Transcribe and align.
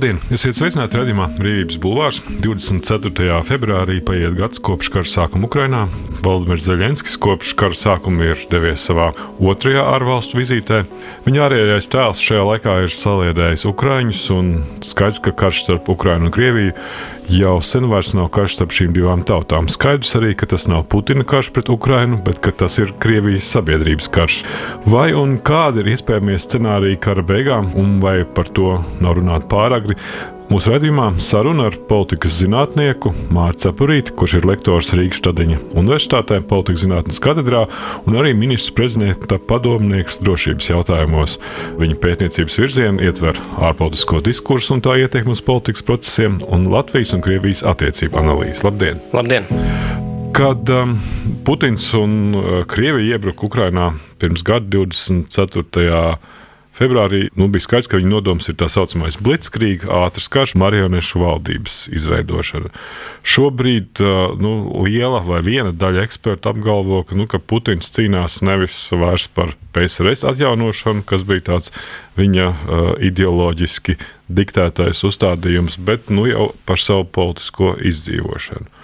Labdien! 0.00 0.16
Esiet 0.32 0.56
sveicināti 0.56 0.96
redzamā 0.96 1.26
Brīvības 1.36 1.76
bulvārs. 1.76 2.22
24. 2.40 3.34
februārī 3.44 3.98
paiet 4.00 4.32
gads 4.38 4.56
kopš 4.64 4.88
kara 4.94 5.04
sākuma 5.04 5.44
Ukrainā. 5.44 5.82
Valdemirs 6.24 6.64
Zelenskis 6.64 7.18
kopš 7.20 7.50
kara 7.60 7.76
sākuma 7.76 8.30
ir 8.30 8.46
devies 8.48 8.80
savā 8.88 9.10
otrajā 9.36 9.82
ārvalstu 9.98 10.40
vizītē. 10.40 10.78
Viņa 11.26 11.44
ārējais 11.44 11.92
tēls 11.92 12.24
šajā 12.24 12.46
laikā 12.48 12.78
ir 12.86 12.96
saliedējis 12.96 13.66
Ukrāņus, 13.74 14.24
un 14.38 14.50
skaidrs, 14.88 15.20
ka 15.20 15.36
karš 15.44 15.66
starp 15.66 15.92
Ukrainu 15.92 16.30
un 16.30 16.32
Krieviju 16.38 16.72
jau 17.30 17.60
sen 17.62 17.86
vairs 17.90 18.10
nav 18.16 18.28
karš 18.34 18.56
starp 18.56 18.74
šīm 18.74 18.94
divām 18.96 19.22
tautām. 19.26 19.68
Skaidrs 19.70 20.16
arī, 20.18 20.32
ka 20.38 20.48
tas 20.50 20.66
nav 20.70 20.86
Putina 20.90 21.24
karš 21.26 21.52
pret 21.54 21.70
Ukrainu, 21.72 22.18
bet 22.26 22.42
tas 22.58 22.78
ir 22.82 22.92
Krievijas 23.02 23.48
sabiedrības 23.54 24.10
karš. 24.12 24.40
Vai 24.90 25.10
un 25.16 25.38
kādi 25.46 25.84
ir 25.84 25.92
iespējamie 25.94 26.38
scenāriji 26.40 27.00
kara 27.04 27.24
beigām, 27.26 27.70
un 27.78 27.98
vai 28.02 28.20
par 28.24 28.50
to 28.56 28.78
nav 29.00 29.18
runāt 29.20 29.46
pāragri. 29.50 29.98
Mūsu 30.50 30.72
redzējumā 30.72 31.04
saruna 31.22 31.68
ar 31.68 31.76
politikas 31.86 32.40
zinātnieku 32.40 33.12
Mārciņu 33.30 33.60
Cepurīti, 33.60 34.14
kurš 34.18 34.32
ir 34.40 34.46
lektors 34.50 34.88
Rīgas 34.98 35.20
Stadiņa 35.20 35.58
Universitātē, 35.78 36.40
politikas 36.50 36.82
zinātnes 36.82 37.20
katedrā 37.22 37.60
un 38.02 38.16
arī 38.18 38.32
ministrs 38.34 38.74
prezidenta 38.74 39.38
padomnieks 39.38 40.18
drošības 40.24 40.70
jautājumos. 40.72 41.36
Viņa 41.78 41.98
pētniecības 42.02 42.58
virziena 42.64 43.06
ietver 43.06 43.38
ārpolitisko 43.62 44.24
diskursu 44.26 44.74
un 44.74 44.82
tā 44.82 44.96
ietekmi 45.04 45.36
uz 45.36 45.44
politikas 45.46 45.86
procesiem 45.86 46.40
un 46.50 46.66
Latvijas 46.74 47.14
un 47.14 47.22
Krievijas 47.22 47.62
attiecību 47.70 48.18
analīzi. 48.18 48.66
Labdien! 48.66 48.98
Labdien! 49.14 49.46
Kad 50.34 50.74
um, 50.74 50.96
Putins 51.46 51.86
un 51.94 52.18
uh, 52.34 52.50
Krievija 52.66 53.20
iebruka 53.20 53.46
Ukrajinā 53.46 53.92
pirms 54.18 54.42
gada 54.42 54.66
24. 54.80 56.18
Februārī 56.80 57.26
nu, 57.36 57.50
bija 57.52 57.66
skaidrs, 57.66 57.90
ka 57.92 57.98
viņa 58.00 58.08
nodoms 58.08 58.48
ir 58.48 58.56
tā 58.56 58.70
saucamais 58.72 59.18
blitzkrīga, 59.20 59.90
ātrs 60.06 60.30
karš, 60.32 60.54
marionešu 60.60 61.20
valdības 61.20 61.74
izveidošana. 61.92 62.70
Šobrīd 63.20 64.00
nu, 64.40 64.52
liela 64.86 65.20
vai 65.26 65.42
viena 65.44 65.74
daļa 65.76 66.06
ekspertu 66.08 66.54
apgalvo, 66.54 67.02
ka, 67.04 67.18
nu, 67.20 67.28
ka 67.28 67.36
Putins 67.36 67.92
cīnās 67.92 68.40
nevis 68.46 68.78
vairs 68.96 69.28
par 69.28 69.52
PSRS 69.76 70.24
atjaunošanu, 70.32 71.04
kas 71.04 71.26
bija 71.28 71.50
tāds 71.52 71.68
viņa 72.16 72.48
uh, 72.48 72.90
ideoloģiski 73.10 73.98
diktētais 74.32 75.04
uzstādījums, 75.04 75.76
bet 75.84 76.08
nu, 76.08 76.24
jau 76.30 76.50
par 76.64 76.80
savu 76.80 77.04
politisko 77.04 77.74
izdzīvošanu. 77.92 78.80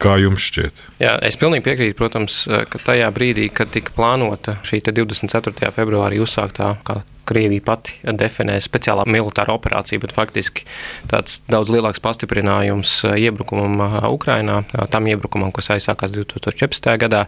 Kā 0.00 0.16
jums 0.16 0.40
šķiet? 0.48 0.78
Jā, 1.02 1.18
es 1.28 1.36
pilnīgi 1.36 1.66
piekrītu, 1.66 1.98
protams, 1.98 2.46
ka 2.48 2.80
tajā 2.80 3.10
brīdī, 3.12 3.50
kad 3.52 3.68
tika 3.74 3.92
plānota 3.92 4.56
šī 4.64 4.80
24. 4.88 5.68
februārī 5.76 6.22
uzsāktā, 6.24 6.72
kā 6.88 7.02
Krievija 7.30 7.62
pati 7.64 7.96
definē 8.02 8.56
speciālā 8.62 9.04
militāra 9.06 9.54
operācija, 9.54 10.00
bet 10.02 10.14
faktiski 10.14 10.66
tāds 11.10 11.40
daudz 11.50 11.70
lielāks 11.72 12.02
pastiprinājums 12.02 12.92
uh, 13.06 13.14
iebrukumam 13.20 13.78
uh, 13.84 13.98
Ukrainā, 14.10 14.60
uh, 14.64 14.86
tam 14.90 15.06
iebrukumam, 15.10 15.52
kas 15.54 15.70
aizsākās 15.76 16.14
2014. 16.16 16.90
gadā, 17.04 17.24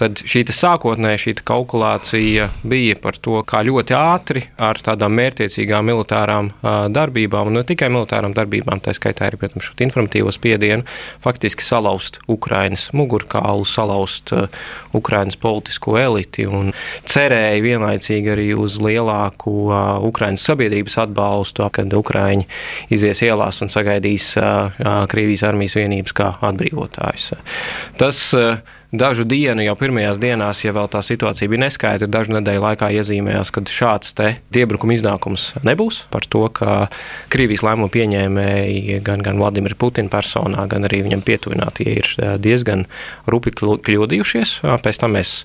tad 0.00 0.22
šī 0.26 0.44
sākotnēji 0.56 1.22
šī 1.22 1.34
kalkulācija 1.46 2.48
bija 2.66 2.96
par 3.02 3.18
to, 3.22 3.38
kā 3.46 3.62
ļoti 3.66 3.96
ātri 3.98 4.44
ar 4.62 4.80
tādām 4.82 5.14
mērķiecīgām 5.18 5.86
militārām 5.86 6.50
darbībām, 6.94 7.50
un 7.50 7.58
ne 7.58 7.64
tikai 7.66 7.88
militārām 7.92 8.34
darbībām, 8.36 8.80
tā 8.82 8.94
skaitā 8.96 9.28
arī, 9.28 9.38
protams, 9.40 9.68
šo 9.68 9.76
informatīvo 9.86 10.32
spiedienu, 10.34 10.86
faktiski 11.24 11.64
salauzt 11.66 12.20
Ukrainas 12.30 12.88
mugurkaulu, 12.96 13.66
salauzt 13.68 14.32
Ukrainas 14.96 15.38
politisko 15.40 15.98
eliti 16.00 16.46
un 16.48 16.72
cerēja 17.06 17.62
vienlaicīgi 17.64 18.32
arī 18.32 18.48
uz 18.56 18.78
lielāku 18.82 19.35
lielāku 19.36 20.06
Ukraiņas 20.08 20.44
sabiedrības 20.46 20.98
atbalstu, 20.98 21.68
kad 21.72 21.92
Ukraiņi 21.92 22.46
izies 22.90 23.22
ielās 23.22 23.62
un 23.62 23.68
sagaidīs 23.68 24.36
Krievijas 25.08 25.44
armijas 25.44 25.76
vienības 25.76 26.12
kā 26.12 26.36
atbrīvotājus. 26.40 27.34
Tas 27.98 28.34
uh, 28.34 28.58
dažu 28.92 29.26
dienu, 29.28 29.64
jau 29.64 29.76
pirmajās 29.78 30.20
dienās, 30.22 30.62
ja 30.64 30.74
vēl 30.76 30.88
tā 30.92 31.02
situācija 31.04 31.50
bija 31.50 31.64
neskaidra, 31.66 32.08
dažu 32.10 32.36
nedēļu 32.36 32.62
laikā 32.64 32.90
iezīmējās, 32.98 33.52
ka 33.54 33.64
šāds 33.70 34.14
iebrukuma 34.56 34.96
iznākums 34.96 35.48
nebūs. 35.66 36.04
Par 36.12 36.26
to, 36.28 36.46
ka 36.54 36.88
Krievijas 37.32 37.64
lēmumu 37.66 37.90
pieņēmēji 37.92 39.00
gan, 39.06 39.22
gan 39.24 39.40
Vladimira 39.40 39.78
Putina 39.78 40.10
personā, 40.12 40.66
gan 40.70 40.86
arī 40.88 41.02
viņam 41.06 41.24
pietuvinātie 41.26 41.88
ir 41.96 42.12
eh, 42.18 42.36
diezgan 42.42 42.86
rupi 43.30 43.54
kļūdījušies. 43.56 44.60
Pēc 44.84 45.02
tam 45.02 45.16
mēs 45.16 45.36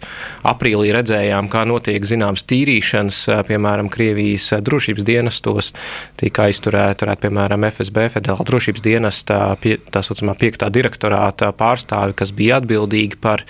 aprīlī 0.48 0.92
redzējām, 0.96 1.50
kā 1.52 1.64
notiek 1.70 2.06
zināmas 2.08 2.46
tīrīšanas, 2.50 3.24
piemēram, 3.48 3.90
Krievijas 3.92 4.52
drošības 4.64 5.06
dienestos 5.08 5.72
tika 6.20 6.48
aizturēta, 6.50 7.06
varētu, 7.06 7.22
piemēram, 7.26 7.66
FSB, 7.70 8.08
Federāla 8.14 8.46
drošības 8.48 8.84
dienesta, 8.86 9.40
tā 9.62 10.02
saucamā 10.04 10.36
piektā 10.40 10.70
direktorāta 10.74 11.52
pārstāvi, 11.56 12.16
kas 12.18 12.32
bija 12.36 12.60
atbildīgi 12.62 13.20
par 13.22 13.31
par 13.32 13.46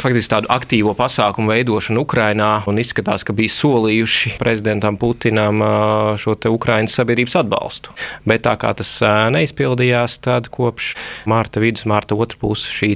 faktiski 0.00 0.32
tādu 0.32 0.50
aktīvo 0.52 0.94
pasākumu 0.96 1.52
veidošanu 1.52 2.04
Ukrajinā 2.06 2.50
izskatās, 2.80 3.24
ka 3.26 3.34
bija 3.36 3.52
solījuši 3.52 4.36
prezidentam 4.40 4.96
Putinam 5.00 5.62
šo 6.20 6.36
Ukraiņas 6.36 6.96
sabiedrības 7.00 7.36
atbalstu. 7.42 7.92
Bet 8.28 8.44
tā 8.46 8.54
kā 8.60 8.72
tas 8.76 8.90
neizpildījās, 9.34 10.18
tad 10.24 10.50
kopš 10.52 10.94
mārta 11.28 11.60
vidus, 11.62 11.86
mārta 11.88 12.16
otrā 12.16 12.40
puses 12.40 12.72
šī 12.72 12.94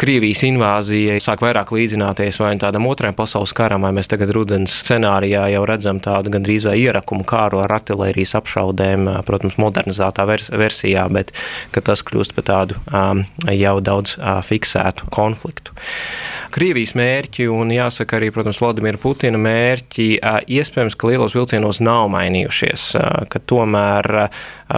Krievijas 0.00 0.42
invāzija 0.48 1.18
sāk 1.22 1.42
vairāk 1.44 1.70
līdzināties 1.74 2.40
vai 2.42 2.54
nu 2.56 2.62
tādam 2.62 2.86
otrajam 2.90 3.16
pasaules 3.18 3.52
karam, 3.56 3.84
vai 3.86 3.92
mēs 3.96 4.10
tagad 4.10 4.32
rudens 4.34 4.74
scenārijā 4.82 5.46
jau 5.52 5.64
redzam 5.68 6.00
tādu 6.02 6.32
gandrīz 6.34 6.66
vai 6.68 6.76
ierakumu 6.82 7.26
kāru 7.28 7.62
ar 7.62 7.76
artilērijas 7.78 8.34
apšaudēm, 8.40 9.06
protams, 9.28 9.58
modernizētā 9.60 10.26
vers 10.28 10.50
versijā, 10.50 11.06
bet 11.12 11.32
tas 11.76 12.02
kļūst 12.04 12.34
par 12.36 12.48
tādu 12.48 12.78
um, 12.90 13.24
jau 13.52 13.76
daudz 13.84 14.16
uh, 14.18 14.40
fiksētu 14.44 15.10
konfliktu 15.14 15.67
konfliktu. 15.68 16.48
Krievijas 16.48 16.94
mērķi 16.96 17.44
un 17.52 17.68
jāsaka 17.70 18.16
arī, 18.16 18.30
protams, 18.32 18.60
Vladimira 18.62 18.98
Putina 18.98 19.38
mērķi 19.38 20.06
iespējams, 20.48 20.96
ka 20.96 21.10
lielos 21.10 21.34
vilcienos 21.36 21.82
nav 21.84 22.08
mainījušies, 22.14 22.86
ka 23.28 23.40
tomēr 23.44 24.30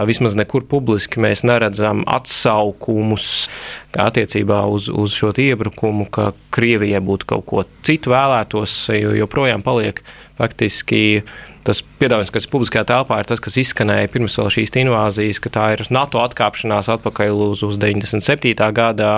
vismaz 0.05 0.35
nekur 0.35 0.65
publiski 0.67 1.21
mēs 1.23 1.45
neredzam 1.47 2.03
atsaukumus 2.11 3.47
attiecībā 3.95 4.65
uz, 4.67 4.89
uz 4.91 5.15
šo 5.15 5.31
iebrukumu, 5.31 6.09
ka 6.11 6.33
Krievijai 6.51 6.99
būtu 6.99 7.29
kaut 7.31 7.47
ko 7.47 7.63
citu 7.87 8.11
vēlētos, 8.11 8.75
jo 8.91 9.15
joprojām 9.15 9.63
paliek 9.63 10.03
faktiski 10.35 11.23
tas 11.67 11.81
piedāvājums, 12.01 12.31
kas 12.33 12.47
publiskajā 12.51 12.83
telpā 12.89 13.19
ir 13.21 13.29
tas, 13.29 13.41
kas 13.43 13.57
izskanēja 13.61 14.09
pirms 14.13 14.37
šīs 14.55 14.73
invāzijas, 14.81 15.41
ka 15.43 15.51
tā 15.53 15.65
ir 15.75 15.83
NATO 15.93 16.21
atkāpšanās 16.23 16.89
atpakaļ 16.95 17.43
uz, 17.49 17.63
uz 17.67 17.79
97. 17.81 18.53
gadā 18.77 19.11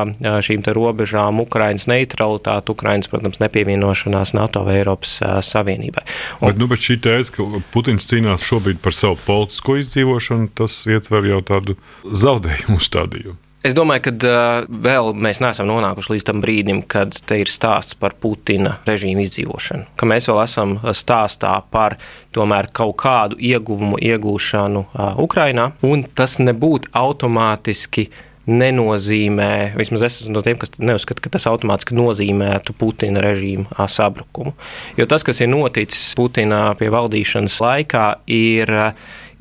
šīm 0.45 0.65
robežām, 0.75 1.41
Ukraiņas 1.43 1.87
neutralitāte, 1.91 2.73
Ukraiņas, 2.73 3.11
protams, 3.11 3.39
nepievienošanās 3.43 4.35
NATO 4.37 4.65
vai 4.67 4.79
Eiropas 4.81 5.19
Savienībai. 5.45 6.05
Un, 6.41 6.51
bet, 6.51 6.59
nu, 6.61 6.69
bet 6.71 6.83
šī 6.83 6.99
tēze, 7.03 7.35
ka 7.37 7.63
Putins 7.73 8.09
cīnās 8.09 8.45
šobrīd 8.45 8.81
par 8.83 8.95
savu 8.97 9.19
politisko 9.25 9.79
izdzīvošanu, 9.83 10.51
tas 10.57 10.83
ietver 10.89 11.31
jau 11.31 11.41
tādu 11.53 11.77
zaudējumu 12.03 12.81
stadiju. 12.83 13.37
Es 13.63 13.71
domāju, 13.71 14.09
ka 14.09 14.11
uh, 14.27 14.65
vēl 14.67 15.13
mēs 15.15 15.39
neesam 15.39 15.69
nonākuši 15.69 16.11
līdz 16.11 16.25
tam 16.27 16.41
brīdim, 16.43 16.81
kad 16.91 17.15
te 17.23 17.37
ir 17.39 17.47
stāsts 17.47 17.95
par 17.95 18.11
Putina 18.19 18.73
režīmu 18.83 19.23
izdzīvošanu. 19.23 19.85
Ka 19.95 20.09
mēs 20.09 20.27
vēl 20.27 20.41
esam 20.43 20.73
stāstā 20.91 21.53
par 21.71 21.95
tomēr 22.35 22.67
kaut 22.75 22.97
kādu 23.05 23.39
ieguvumu 23.39 24.01
iegūšanu 24.03 24.83
uh, 24.83 25.15
Ukrajinā, 25.23 25.69
un 25.87 26.03
tas 26.11 26.41
nebūtu 26.43 26.91
automātiski 26.91 28.09
nenozīmē, 28.43 29.77
vismaz 29.79 30.03
es 30.09 30.19
esmu 30.21 30.35
no 30.35 30.43
tiem, 30.43 30.57
kas 30.59 30.75
neuzskata, 30.83 31.23
ka 31.23 31.31
tas 31.31 31.47
automātiski 31.47 31.95
nozīmētu 31.95 32.75
Putina 32.75 33.23
režīmu 33.23 33.71
sabrukumu. 33.87 34.51
Jo 34.99 35.07
tas, 35.07 35.23
kas 35.23 35.39
ir 35.39 35.51
noticis 35.51 36.11
Putina 36.19 36.65
pie 36.79 36.91
valdīšanas 36.91 37.55
laikā, 37.63 38.07
ir 38.27 38.73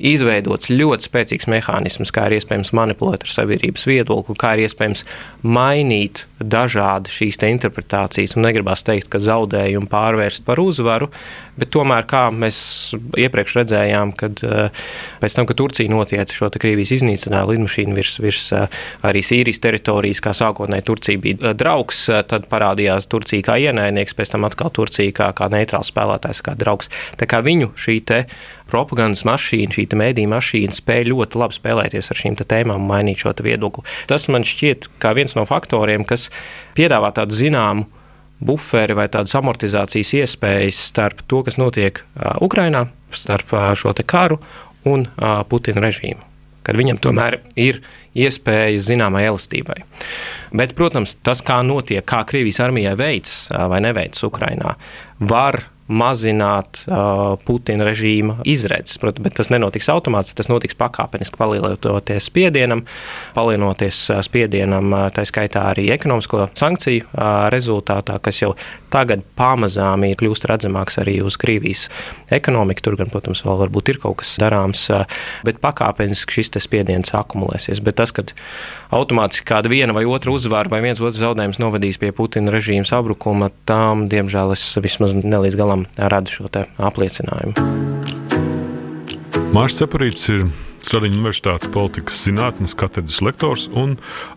izveidots 0.03 0.71
ļoti 0.71 1.07
spēcīgs 1.07 1.49
mehānisms, 1.51 2.11
kā 2.13 2.27
ir 2.27 2.37
iespējams 2.39 2.73
manipulēt 2.75 3.25
ar 3.25 3.33
sabiedrības 3.33 3.87
viedokli, 3.89 4.37
kā 4.39 4.55
ir 4.57 4.65
iespējams 4.67 5.05
mainīt 5.43 6.25
dažādi 6.43 7.11
šīs 7.13 7.39
interpretācijas. 7.47 8.35
Un 8.37 8.45
negribās 8.47 8.85
teikt, 8.85 9.09
ka 9.11 9.21
zaudējumu 9.23 9.89
pārvērst 9.91 10.45
par 10.47 10.61
uzvaru, 10.63 11.09
bet 11.59 11.71
tomēr, 11.73 12.07
kā 12.09 12.25
mēs 12.33 12.57
iepriekš 13.19 13.57
redzējām, 13.61 14.13
kad 14.17 14.43
eh, 14.45 14.83
pēc 15.21 15.37
tam, 15.37 15.47
kad 15.49 15.59
Turcija 15.59 15.91
notieca 15.91 16.33
šo 16.33 16.51
Krievijas 16.53 16.93
iznīcinājumu 16.97 17.55
lidmašīnu 17.55 17.97
virs, 17.97 18.15
virs 18.23 18.45
eh, 18.55 18.79
arī 19.05 19.23
Sīrijas 19.25 19.61
teritorijas, 19.63 20.21
kā 20.23 20.35
sākotnēji 20.37 20.87
Turcija 20.89 21.23
bija 21.23 21.39
eh, 21.41 21.57
draugs, 21.57 22.05
tad 22.29 22.49
parādījās 22.51 23.09
Turcija 23.11 23.45
kā 23.49 23.59
ienaidnieks, 23.67 24.17
pēc 24.17 24.35
tam 24.35 24.47
atkal 24.49 24.73
Turcija 24.73 25.15
kā, 25.15 25.31
kā 25.37 25.49
neitrāls 25.53 25.93
spēlētājs, 25.93 26.43
kā 26.45 26.57
draugs. 26.59 26.91
Tā 27.19 27.29
kā 27.29 27.43
viņu 27.45 27.73
šī 27.79 28.01
propagandas 28.73 29.23
mašīna, 29.27 29.73
šī 29.75 29.85
mediju 29.99 30.31
mašīna 30.31 30.73
spēja 30.73 31.09
ļoti 31.11 31.39
labi 31.41 31.57
spēlēties 31.57 32.09
ar 32.09 32.19
šīm 32.19 32.37
tēmām 32.41 32.81
un 32.81 32.89
mainīt 32.89 33.21
šo 33.21 33.33
viedokli. 33.45 33.85
Tas 34.09 34.25
man 34.33 34.45
šķiet 34.47 34.89
kā 35.03 35.13
viens 35.17 35.35
no 35.37 35.45
faktoriem, 35.49 36.05
kas 36.07 36.29
piedāvā 36.77 37.13
tādu 37.15 37.37
zināmu 37.37 37.87
buferi 38.43 38.97
vai 38.97 39.07
tādas 39.11 39.35
amortizācijas 39.39 40.13
iespējas 40.19 40.81
starp 40.89 41.23
to, 41.27 41.43
kas 41.47 41.59
notiek 41.61 42.03
Ukrajinā, 42.43 42.87
starp 43.15 43.55
šo 43.79 43.95
karu 44.05 44.41
un 44.89 45.07
Putina 45.49 45.83
režīmu 45.85 46.33
kad 46.63 46.79
viņam 46.79 46.99
tomēr 47.03 47.39
ir 47.59 47.81
iespējas 48.15 48.87
zināmai 48.87 49.25
elastībai. 49.27 49.81
Bet, 50.55 50.75
protams, 50.77 51.17
tas, 51.25 51.43
kā 51.45 51.59
notiek, 51.65 52.03
kā 52.07 52.23
Krievijas 52.29 52.61
armijai 52.63 52.95
veids 52.99 53.33
vai 53.51 53.81
neveids 53.83 54.23
Ukrainā, 54.23 54.75
var 55.19 55.59
mazināt 55.91 56.83
uh, 56.87 57.33
Putina 57.43 57.87
režīma 57.87 58.39
izredzes. 58.47 58.99
Protams, 59.01 59.25
bet 59.25 59.35
tas 59.39 59.51
nenotiks 59.53 59.89
automātiski, 59.91 60.37
tas 60.39 60.51
notiks 60.51 60.77
pakāpeniski, 60.79 61.39
palielinoties 61.39 62.29
spiedienam, 62.29 62.85
palielinoties 63.35 63.99
spiedienam, 64.25 64.95
tā 65.15 65.25
skaitā 65.27 65.67
arī 65.73 65.89
ekonomisko 65.95 66.47
sankciju 66.55 67.07
uh, 67.09 67.49
rezultātā, 67.53 68.19
kas 68.23 68.41
jau 68.43 68.53
tagad 68.93 69.23
pamazām 69.39 70.05
ir 70.07 70.17
kļūst 70.19 70.47
redzamāks 70.49 70.99
arī 71.01 71.17
uz 71.25 71.37
Krievijas 71.41 71.87
ekonomiku. 72.33 72.85
Tur 72.85 72.97
gan, 72.99 73.11
protams, 73.13 73.43
vēl 73.45 73.59
varbūt 73.65 73.93
ir 73.93 74.01
kaut 74.03 74.21
kas 74.21 74.35
darāms, 74.41 74.85
bet 75.47 75.61
pakāpeniski 75.63 76.39
šis 76.39 76.53
spiediens 76.63 77.13
akumulēsies. 77.17 77.81
Bet 77.83 77.97
tas, 78.01 78.13
ka 78.15 78.25
automātiski 78.93 79.47
kāda 79.49 79.71
viena 79.71 79.95
vai 79.95 80.05
otra 80.09 80.33
uzvara 80.33 80.71
vai 80.71 80.83
viens 80.85 81.01
otrs 81.01 81.21
zaudējums 81.21 81.61
novadīs 81.61 81.99
pie 82.01 82.13
Putina 82.15 82.53
režīma 82.53 82.87
sabrukuma, 82.87 83.51
tam, 83.69 84.07
diemžēl, 84.11 84.55
es 84.55 84.67
vismaz 84.83 85.17
nelīdz 85.17 85.59
galam 85.59 85.87
rada 85.97 86.29
šo 86.29 86.51
apliecinājumu. 86.53 88.22
Mārcis 89.53 89.83
Cepurīts 89.83 90.23
ir 90.33 90.47
Stradiņa 90.81 91.19
Universitātes 91.19 91.69
politikas 91.69 92.15
zinātnes 92.25 92.73
katedras 92.73 93.19
lektors 93.21 93.67
un 93.77 93.91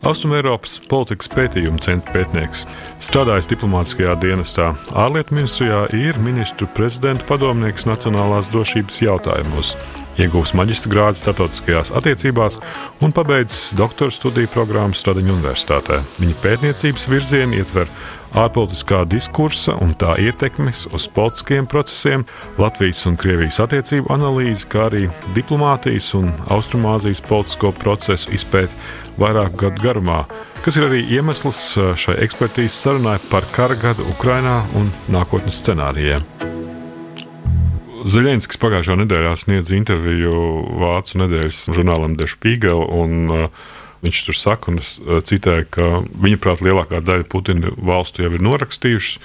Austrumēropas 0.04 0.74
politikas 0.90 1.30
pētījuma 1.32 1.80
centra 1.80 2.12
pētnieks. 2.18 2.66
Strādājis 3.00 3.48
diplomātiskajā 3.48 4.12
dienestā, 4.20 4.74
ārlietu 4.92 5.38
ministrijā, 5.38 5.86
ir 5.96 6.20
ministru 6.20 6.68
prezidenta 6.76 7.24
padomnieks 7.30 7.88
nacionālās 7.88 8.52
drošības 8.52 9.00
jautājumos. 9.06 9.72
Ieguvis 10.20 10.52
maģistra 10.56 10.92
grādu 10.92 11.22
starptautiskajās 11.22 11.94
attiecībās 11.96 12.60
un 13.00 13.16
pabeidzis 13.16 13.72
doktora 13.80 14.12
studiju 14.12 14.52
programmu 14.52 14.96
Stradiņa 14.96 15.32
Universitātē. 15.32 16.02
Viņa 16.20 16.36
pētniecības 16.44 17.08
virzieni 17.08 17.64
ietver 17.64 17.88
ārpolitiskā 18.37 19.05
diskursa 19.09 19.77
un 19.83 19.94
tā 19.99 20.17
ietekmes 20.21 20.87
uz 20.94 21.06
politiskiem 21.12 21.69
procesiem, 21.71 22.27
Latvijas 22.61 23.05
un 23.09 23.17
Krievijas 23.21 23.61
attiecību 23.65 24.12
analīzi, 24.12 24.67
kā 24.71 24.87
arī 24.91 25.06
diplomātijas 25.37 26.12
un 26.19 26.31
Austrumāzijas 26.53 27.23
politisko 27.27 27.73
procesu 27.81 28.35
izpēti 28.37 28.77
vairāku 29.21 29.62
gadu 29.65 29.85
garumā, 29.85 30.25
kas 30.65 30.77
ir 30.77 30.88
arī 30.88 31.03
iemesls 31.17 31.62
uh, 31.81 31.94
šai 31.97 32.19
ekspertīzes 32.27 32.77
sarunai 32.85 33.17
par 33.31 33.49
kara 33.56 33.79
gadu 33.81 34.05
Ukrainā 34.12 34.61
un 34.77 34.93
nākotnes 35.12 35.62
scenārijiem. 35.62 36.25
Zelenskis 38.06 38.61
pagājušā 38.62 38.94
nedēļā 39.00 39.33
sniedza 39.41 39.75
interviju 39.75 40.37
Vācu 40.79 41.19
nedēļas 41.25 41.65
žurnālam 41.75 42.15
uh, 43.33 43.49
Viņš 44.06 44.20
tur 44.29 44.38
saka, 44.38 44.70
un 44.70 44.79
es 44.82 44.97
eh, 45.03 45.19
citēju, 45.26 45.67
ka 45.75 45.88
viņa 46.23 46.38
prāt 46.43 46.62
lielākā 46.62 47.03
daļa 47.03 47.26
Putina 47.32 47.73
valstu 47.75 48.23
jau 48.23 48.31
ir 48.37 48.44
norakstījušas, 48.47 49.17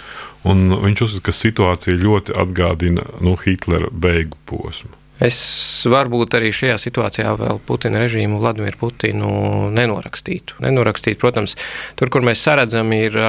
un 0.50 0.72
viņš 0.88 1.06
uzskata, 1.06 1.28
ka 1.28 1.38
situācija 1.38 2.01
ļoti 2.01 2.36
atgādina 2.42 3.06
nu, 3.22 3.38
Hitlera 3.45 3.92
beigu 3.94 4.39
posmu. 4.50 4.98
Es 5.22 5.38
varbūt 5.86 6.33
arī 6.33 6.50
šajā 6.56 6.80
situācijā 6.81 7.36
vēl 7.38 7.60
Putina 7.69 8.01
režīmu 8.01 8.39
Vladimiru 8.42 8.80
Putinu 8.81 9.30
nenorakstītu. 9.69 10.57
Nenorakstītu, 10.66 11.19
protams, 11.22 11.54
tur, 12.00 12.10
kur 12.10 12.25
mēs 12.25 12.42
saredzam, 12.42 12.89
ir, 12.98 13.19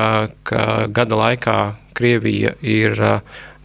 ka 0.48 0.87
gada 0.88 1.19
laikā 1.20 1.58
Krievija 1.93 2.55
ir 2.64 2.96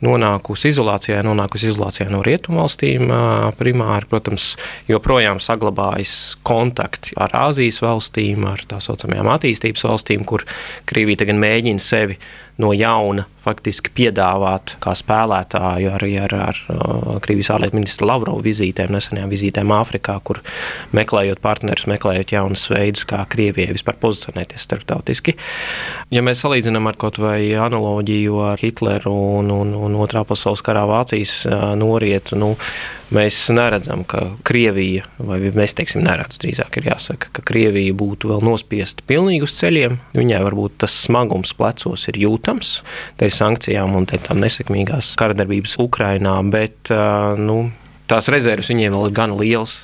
nonākusi 0.05 0.71
izolācijā, 0.71 1.21
nonākusi 1.25 1.71
izolācijā 1.71 2.09
no 2.13 2.21
rietumvalstīm. 2.25 3.11
Primāri, 3.57 4.09
protams, 4.09 4.51
joprojām 4.89 5.41
saglabājas 5.43 6.35
kontakti 6.47 7.15
ar 7.17 7.33
Āzijas 7.47 7.81
valstīm, 7.83 8.45
ar 8.49 8.61
tā 8.69 8.81
saucamajām 8.83 9.31
attīstības 9.33 9.87
valstīm, 9.87 10.27
kur 10.27 10.45
Krievija 10.89 11.23
tagad 11.23 11.41
mēģina 11.41 11.83
sevi 11.83 12.19
no 12.61 12.73
jauna 12.75 13.27
faktiski 13.47 13.93
piedāvāt 13.95 14.75
kā 14.83 14.93
spēlētāju 14.97 15.93
arī 15.95 16.13
ar, 16.25 16.35
ar, 16.49 16.59
ar 16.75 17.21
Krievijas 17.23 17.51
ārlietu 17.55 17.79
ministru 17.79 18.09
Lavrovu 18.09 18.43
vizītēm, 18.45 18.91
nesenajām 18.95 19.31
vizītēm 19.31 19.73
Āfrikā, 19.77 20.17
kur 20.27 20.41
meklējot 20.97 21.41
partnerus, 21.43 21.87
meklējot 21.89 22.35
jaunus 22.35 22.67
veidus, 22.71 23.05
kā 23.07 23.23
Krievijai 23.31 23.75
vispār 23.75 23.99
pozicionēties 24.01 24.67
starptautiski. 24.67 25.37
Ja 26.13 26.23
mēs 26.25 26.43
salīdzinām 26.43 26.91
ar 26.91 26.99
kaut 26.99 27.19
vai 27.21 27.39
analoģiju 27.55 28.43
ar 28.51 28.61
Hitleru 28.61 29.15
un, 29.39 29.51
un, 29.53 29.73
un 29.87 29.97
otrā 30.03 30.25
pasaules 30.27 30.63
karā 30.65 30.85
Vācijas 30.89 31.41
norietu, 31.79 32.39
nu, 32.39 32.53
mēs 33.15 33.39
neredzam, 33.55 34.03
ka 34.07 34.23
Krievija, 34.47 35.05
vai 35.17 35.39
mēs 35.55 35.75
teiksim, 35.77 36.03
neredz, 36.05 36.39
drīzāk 36.41 36.79
ir 36.79 36.89
jāsaka, 36.91 37.31
ka 37.35 37.45
Krievija 37.47 37.95
būtu 37.97 38.31
vēl 38.31 38.43
nospiesta 38.45 39.05
pilnīgi 39.07 39.47
uz 39.47 39.55
ceļiem. 39.59 39.97
Viņai 40.17 40.43
varbūt 40.45 40.79
tas 40.83 40.95
smagums 41.05 41.53
plecos 41.57 42.07
ir 42.11 42.19
jūtams 42.23 42.77
dēļ 43.21 43.33
sankcijām 43.33 43.97
un 43.97 44.07
dēļ 44.09 44.23
tām 44.27 44.41
nesekmīgās 44.43 45.15
karadarbības 45.19 45.77
Ukrainā, 45.83 46.37
bet, 46.51 46.91
nu, 47.39 47.59
tās 48.09 48.29
rezerves 48.33 48.71
viņiem 48.71 48.95
vēl 48.95 49.09
ir 49.09 49.15
gan 49.15 49.35
liels. 49.39 49.75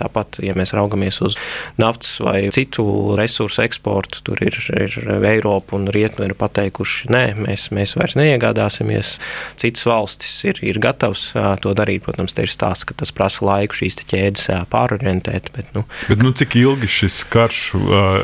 Tāpat, 0.00 0.40
ja 0.44 0.54
mēs 0.58 0.74
raugamies 0.76 1.20
uz 1.24 1.36
naftas 1.80 2.14
vai 2.22 2.46
citu 2.54 3.16
resursu 3.18 3.64
eksportu, 3.66 4.22
tur 4.26 4.42
ir, 4.44 4.56
ir 4.76 4.96
Eiropa 5.32 5.76
un 5.78 5.88
Rietumi 5.92 6.30
ir 6.30 6.36
pateikuši, 6.38 7.10
nē, 7.12 7.24
mēs, 7.42 7.68
mēs 7.74 7.96
vairs 7.98 8.16
neiegādāsimies. 8.18 9.16
Citas 9.60 9.86
valstis 9.88 10.34
ir, 10.48 10.62
ir 10.64 10.80
gatavas 10.82 11.30
to 11.62 11.74
darīt. 11.76 12.02
Protams, 12.02 12.34
ir 12.40 12.50
stāsts, 12.50 12.86
ka 12.88 12.96
tas 12.98 13.12
prasa 13.14 13.44
laiku 13.46 13.76
šīs 13.78 14.00
ķēdes 14.10 14.48
pārorientēt. 14.72 15.52
Bet, 15.54 15.70
nu, 15.76 15.84
bet, 16.08 16.22
nu, 16.24 16.32
cik 16.34 16.56
ilgi 16.58 16.90
šis 16.90 17.22
karš, 17.30 17.60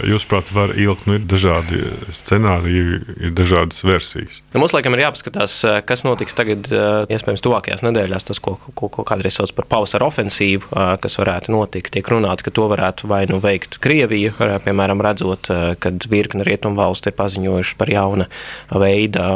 jūsuprāt, 0.08 0.52
var 0.55 0.75
ilgt? 0.75 1.06
Nu, 1.08 1.19
ir 1.19 1.27
dažādi 1.29 1.82
scenāriji, 2.15 2.98
ir 3.29 3.34
dažādas 3.36 3.84
versijas. 3.86 4.41
Nu, 4.53 4.62
mums 4.62 4.74
laikam 4.74 4.96
ir 4.96 5.05
jāpaskatās, 5.06 5.60
kas 5.88 6.05
notiks 6.06 6.36
tagad, 6.36 6.67
iespējams, 7.12 7.44
tuvākajās 7.44 7.84
nedēļās, 7.86 8.27
tas, 8.29 8.43
ko, 8.43 8.56
ko, 8.58 8.91
ko 8.93 9.05
kādreiz 9.08 9.38
sauc 9.38 9.47
par 9.56 9.69
pavasara 9.70 10.08
ofensīvu, 10.08 10.70
kas 11.02 11.19
varētu 11.20 11.52
notikt. 11.55 11.93
Tiek 11.94 12.08
runāts, 12.12 12.44
ka 12.44 12.52
to 12.55 12.67
varētu 12.70 13.10
vai 13.10 13.22
nu 13.31 13.40
veikt 13.43 13.78
Krievija, 13.84 14.34
piemēram, 14.64 15.02
redzot, 15.05 15.50
kad 15.82 16.08
virkni 16.10 16.46
rietumu 16.46 16.78
valsts 16.78 17.10
ir 17.10 17.17
paziņojuši 17.19 17.78
par 17.81 17.93
jauna 17.93 18.28
veida 18.70 19.28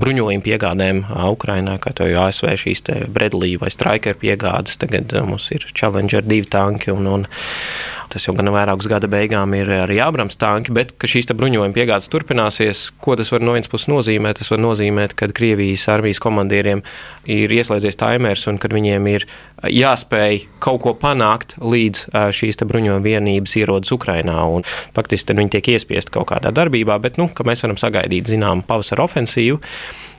bruņojumu 0.00 0.44
piegādēm 0.44 1.04
Ukrainā, 1.30 1.78
kā 1.82 1.94
to 1.96 2.08
jau 2.10 2.26
ASV 2.28 2.54
šīs 2.64 2.84
Bredlī 3.14 3.54
vai 3.60 3.72
Striker 3.74 4.18
piegādes. 4.20 4.78
Tagad 4.80 5.14
mums 5.26 5.50
ir 5.54 5.66
Challenger 5.72 6.24
divi 6.24 6.48
tanki 6.50 6.92
un, 6.94 7.06
un 7.10 7.28
tas 8.12 8.26
jau 8.26 8.34
gan 8.36 8.50
vairākus 8.54 8.88
gada 8.90 9.08
beigām 9.10 9.54
ir 9.58 9.70
arī 9.80 10.00
Abrams 10.04 10.38
tanki, 10.40 10.74
bet 10.74 10.94
ka 11.00 11.10
šīs 11.10 11.30
bruņojuma 11.32 11.74
piegādes 11.76 12.10
turpināsies, 12.12 12.86
ko 13.04 13.16
tas 13.18 13.32
var 13.34 13.44
no 13.44 13.56
vienas 13.56 13.70
puses 13.72 13.90
nozīmēt? 13.92 14.40
Tas 14.40 14.52
var 14.52 14.62
nozīmēt, 14.64 15.16
ka 15.18 15.30
Krievijas 15.34 15.86
armijas 15.92 16.22
komandieriem 16.22 16.84
ir 17.30 17.54
ieslēdzies 17.54 17.98
taimers 18.00 18.46
un 18.50 18.60
kad 18.62 18.74
viņiem 18.74 19.08
ir 19.12 19.28
jāspēj 19.70 20.44
kaut 20.64 20.82
ko 20.84 20.94
panākt, 20.98 21.56
līdz 21.60 22.08
šīs 22.34 22.60
bruņojuma 22.64 23.04
vienības 23.04 23.56
ierodas 23.60 23.92
Ukrainā. 23.94 24.38
Un, 24.48 24.66
faktiski 24.96 25.36
viņi 25.36 25.56
tiek 25.56 25.74
iespiesti 25.76 26.14
kaut 26.14 26.30
kādā 26.32 26.54
darbībā, 26.54 26.98
bet 27.02 27.20
nu, 27.20 27.28
mēs 27.28 27.64
varam 27.66 27.80
sagaidīt 27.80 28.32
zināmu 28.32 28.66
pavasara 28.68 29.06
ofensīvu. 29.06 29.60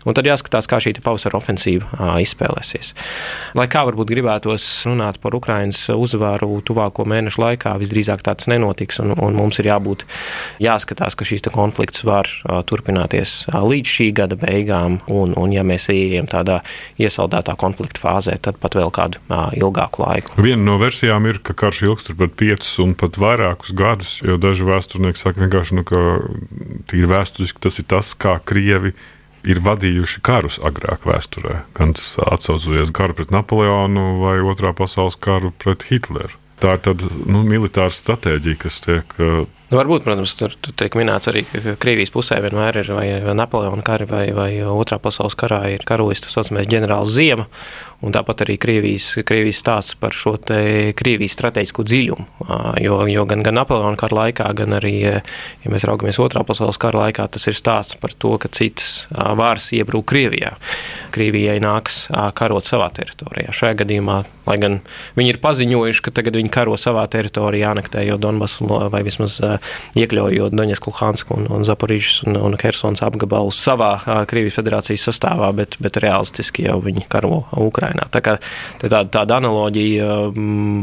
Un 0.06 0.14
tad 0.14 0.28
jāskatās, 0.30 0.68
kā 0.70 0.78
šī 0.82 0.94
pavasara 1.02 1.40
ofensīva 1.40 2.20
izspēlēsies. 2.22 2.92
Lai 3.58 3.66
kā 3.72 3.82
varbūt 3.88 4.12
gribētos 4.12 4.66
runāt 4.86 5.18
par 5.24 5.34
Ukraiņas 5.34 5.88
uzvaru 5.96 6.60
tuvāko 6.66 7.08
mēnešu 7.10 7.42
laikā, 7.42 7.74
visdrīzāk 7.82 8.22
tāds 8.26 8.46
nenotiks. 8.52 9.02
Un, 9.02 9.16
un 9.18 9.38
mums 9.38 9.58
ir 9.62 9.72
jābūt 9.72 10.06
jāskatās, 10.62 11.18
ka 11.18 11.26
šīs 11.26 11.48
konflikts 11.50 12.06
var 12.06 12.30
turpināties 12.70 13.48
līdz 13.50 13.96
šī 13.98 14.12
gada 14.22 14.38
beigām. 14.38 15.00
Un, 15.10 15.34
un 15.42 15.56
ja 15.56 15.66
mēs 15.66 15.90
ieejam 15.90 16.30
tādā 16.30 16.60
iesaldētā 17.02 17.58
konflikta 17.58 18.06
fāzē, 18.06 18.38
tad 18.38 18.62
pat 18.62 18.78
vēl 18.78 18.94
kādu 18.94 19.24
ilgāku 19.58 20.04
laiku. 20.04 20.38
Viena 20.42 20.62
no 20.66 20.78
versijām 20.82 21.28
ir, 21.30 21.42
ka 21.46 21.56
karš 21.58 21.84
ilgs 21.88 22.08
turpat 22.08 22.38
piecus 22.40 22.72
un 22.84 22.96
pat 22.98 23.20
vairākus 23.22 23.74
gadus, 23.78 24.18
jo 24.26 24.38
daži 24.42 24.68
vēsturnieki 24.68 25.22
saka 25.22 25.44
vienkārši, 25.44 25.80
nu, 25.80 25.86
ka 25.88 26.06
tīri 26.92 27.12
vēsturiski 27.12 27.64
tas 27.66 27.82
ir 27.82 27.90
tas, 27.92 28.14
kā 28.18 28.38
Krievi 28.46 28.96
ir 29.46 29.62
vadījuši 29.66 30.24
karus 30.26 30.58
agrāk 30.66 31.06
vēsturē, 31.06 31.62
gan 31.78 31.94
atcaucoties 31.94 32.94
karu 32.96 33.18
pret 33.18 33.34
Napoleonu 33.34 34.16
vai 34.24 34.40
Otrā 34.42 34.74
pasaules 34.78 35.20
karu 35.22 35.54
pret 35.62 35.86
Hitleru. 35.92 36.42
Tā 36.62 36.78
ir 36.78 36.86
tāda 36.86 37.10
nu, 37.28 37.44
militāra 37.46 37.94
stratēģija, 37.94 38.58
kas 38.62 38.80
tiek 38.86 39.18
uh, 39.20 39.44
Nu, 39.66 39.80
varbūt, 39.80 40.04
protams, 40.06 40.36
tur, 40.38 40.54
tur 40.62 40.76
tiek 40.78 40.94
minēts 40.94 41.26
arī, 41.32 41.42
ka 41.50 41.74
Krievijas 41.82 42.12
pusē 42.14 42.38
vienmēr 42.44 42.84
ir 42.84 42.90
vai, 42.94 43.06
Napoleona 43.34 43.82
kari, 43.86 44.06
vai, 44.06 44.28
vai 44.36 44.52
Otrā 44.62 45.00
pasaules 45.02 45.34
karā 45.40 45.64
ir 45.74 45.82
karojis 45.90 46.22
tas 46.22 46.36
saucamais 46.38 46.70
ģenerālis 46.70 47.16
Ziema, 47.16 47.48
un 48.06 48.14
tāpat 48.14 48.44
arī 48.46 48.60
Krievijas, 48.62 49.08
Krievijas 49.26 49.64
stāsts 49.64 49.98
par 49.98 50.14
šo 50.14 50.36
Krievijas 50.38 51.34
strateģisko 51.34 51.86
dziļumu, 51.88 52.26
jo, 52.84 53.00
jo 53.10 53.26
gan, 53.26 53.42
gan 53.48 53.58
Napoleona 53.58 53.98
kara 53.98 54.20
laikā, 54.20 54.52
gan 54.60 54.78
arī, 54.78 54.94
ja 55.02 55.74
mēs 55.74 55.88
raugamies 55.90 56.22
Otrā 56.22 56.46
pasaules 56.46 56.78
kara 56.78 57.08
laikā, 57.08 57.26
tas 57.34 57.50
ir 57.50 57.58
stāsts 57.58 57.98
par 57.98 58.14
to, 58.14 58.36
ka 58.38 58.54
citas 58.54 59.08
vāras 59.10 59.72
iebrūk 59.74 60.06
Krievijā. 60.14 60.54
Krievijai 61.16 61.58
nāks 61.64 62.06
karot 62.38 62.68
savā 62.68 62.92
teritorijā. 62.94 63.54
Šajā 63.56 63.80
gadījumā, 63.82 64.22
lai 64.46 64.58
gan 64.62 64.82
viņi 65.18 65.32
ir 65.34 65.42
paziņojuši, 65.42 66.06
ka 66.06 66.14
tagad 66.20 66.38
viņi 66.38 66.52
karo 66.54 66.76
savā 66.78 67.06
teritorijā, 67.10 67.72
anektējot 67.72 68.22
Donbasu 68.22 68.68
vai 68.92 69.02
vismaz 69.08 69.40
iekļaujot 70.00 70.56
Doņetsku, 70.56 70.94
Luhansku 70.94 71.38
un, 71.38 71.48
un 71.58 71.68
Zaporīžas 71.68 72.24
un, 72.28 72.40
un 72.40 72.58
Hersons 72.62 73.04
apgabalus 73.06 73.60
savā 73.62 73.94
Krievijas 74.30 74.60
federācijas 74.60 75.08
sastāvā, 75.10 75.52
bet, 75.58 75.78
bet 75.84 76.00
realistiski 76.04 76.68
jau 76.68 76.80
viņi 76.84 77.08
karo 77.12 77.44
Ukrainā. 77.66 78.08
Tā 78.14 78.24
kā 78.26 78.38
tāda, 78.84 79.06
tāda 79.20 79.40
analoģija 79.42 80.10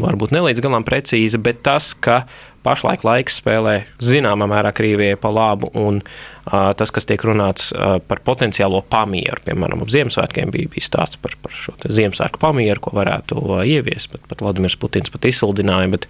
varbūt 0.06 0.36
ne 0.36 0.46
līdz 0.48 0.64
galam 0.64 0.86
precīza, 0.86 1.40
bet 1.42 1.62
tas, 1.66 1.92
ka 1.94 2.22
pašlaik 2.62 3.04
laiks 3.06 3.40
spēlē 3.40 3.74
zināmā 4.02 4.46
mērā 4.50 4.72
Krievijai 4.74 5.18
pa 5.20 5.30
labu, 5.34 5.70
un 5.78 6.00
uh, 6.02 6.70
tas, 6.78 6.92
kas 6.94 7.06
tiek 7.08 7.22
runāts 7.26 7.70
uh, 7.74 7.98
par 8.06 8.22
potenciālo 8.24 8.82
pamieru, 8.92 9.42
piemēram, 9.46 9.82
ap 9.84 9.92
Ziemassvētkiem 9.92 10.52
bija, 10.54 10.70
bija 10.72 10.86
stāsts 10.86 11.20
par, 11.22 11.36
par 11.42 11.54
šo 11.56 11.74
Ziemassvētku 11.82 12.42
pamieru, 12.42 12.82
ko 12.84 12.94
varētu 12.96 13.38
uh, 13.40 13.64
ieviest, 13.66 14.12
bet 14.14 14.26
pat 14.30 14.44
Vladimirs 14.44 14.78
Putins 14.80 15.12
pat 15.12 15.28
izsludināja, 15.30 15.90
bet 15.96 16.08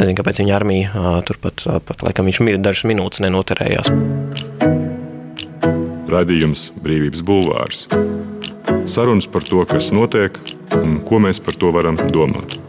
nezinu, 0.00 0.16
kāpēc 0.20 0.42
viņa 0.42 0.56
armija 0.58 0.94
uh, 0.94 1.20
turpat, 1.28 1.66
uh, 1.68 1.78
pat, 1.84 2.04
laikam 2.06 2.28
viņš 2.30 2.42
dažas 2.64 2.88
minūtes 2.88 3.24
nenoturējās. 3.24 3.92
Radījums 6.12 6.66
Brīvības 6.84 7.22
bulvārs. 7.24 7.86
Sarunas 8.90 9.28
par 9.30 9.46
to, 9.46 9.62
kas 9.68 9.92
notiek 9.94 10.36
un 10.76 11.00
ko 11.08 11.22
mēs 11.22 11.40
par 11.40 11.56
to 11.56 11.72
varam 11.72 11.96
domāt 12.12 12.61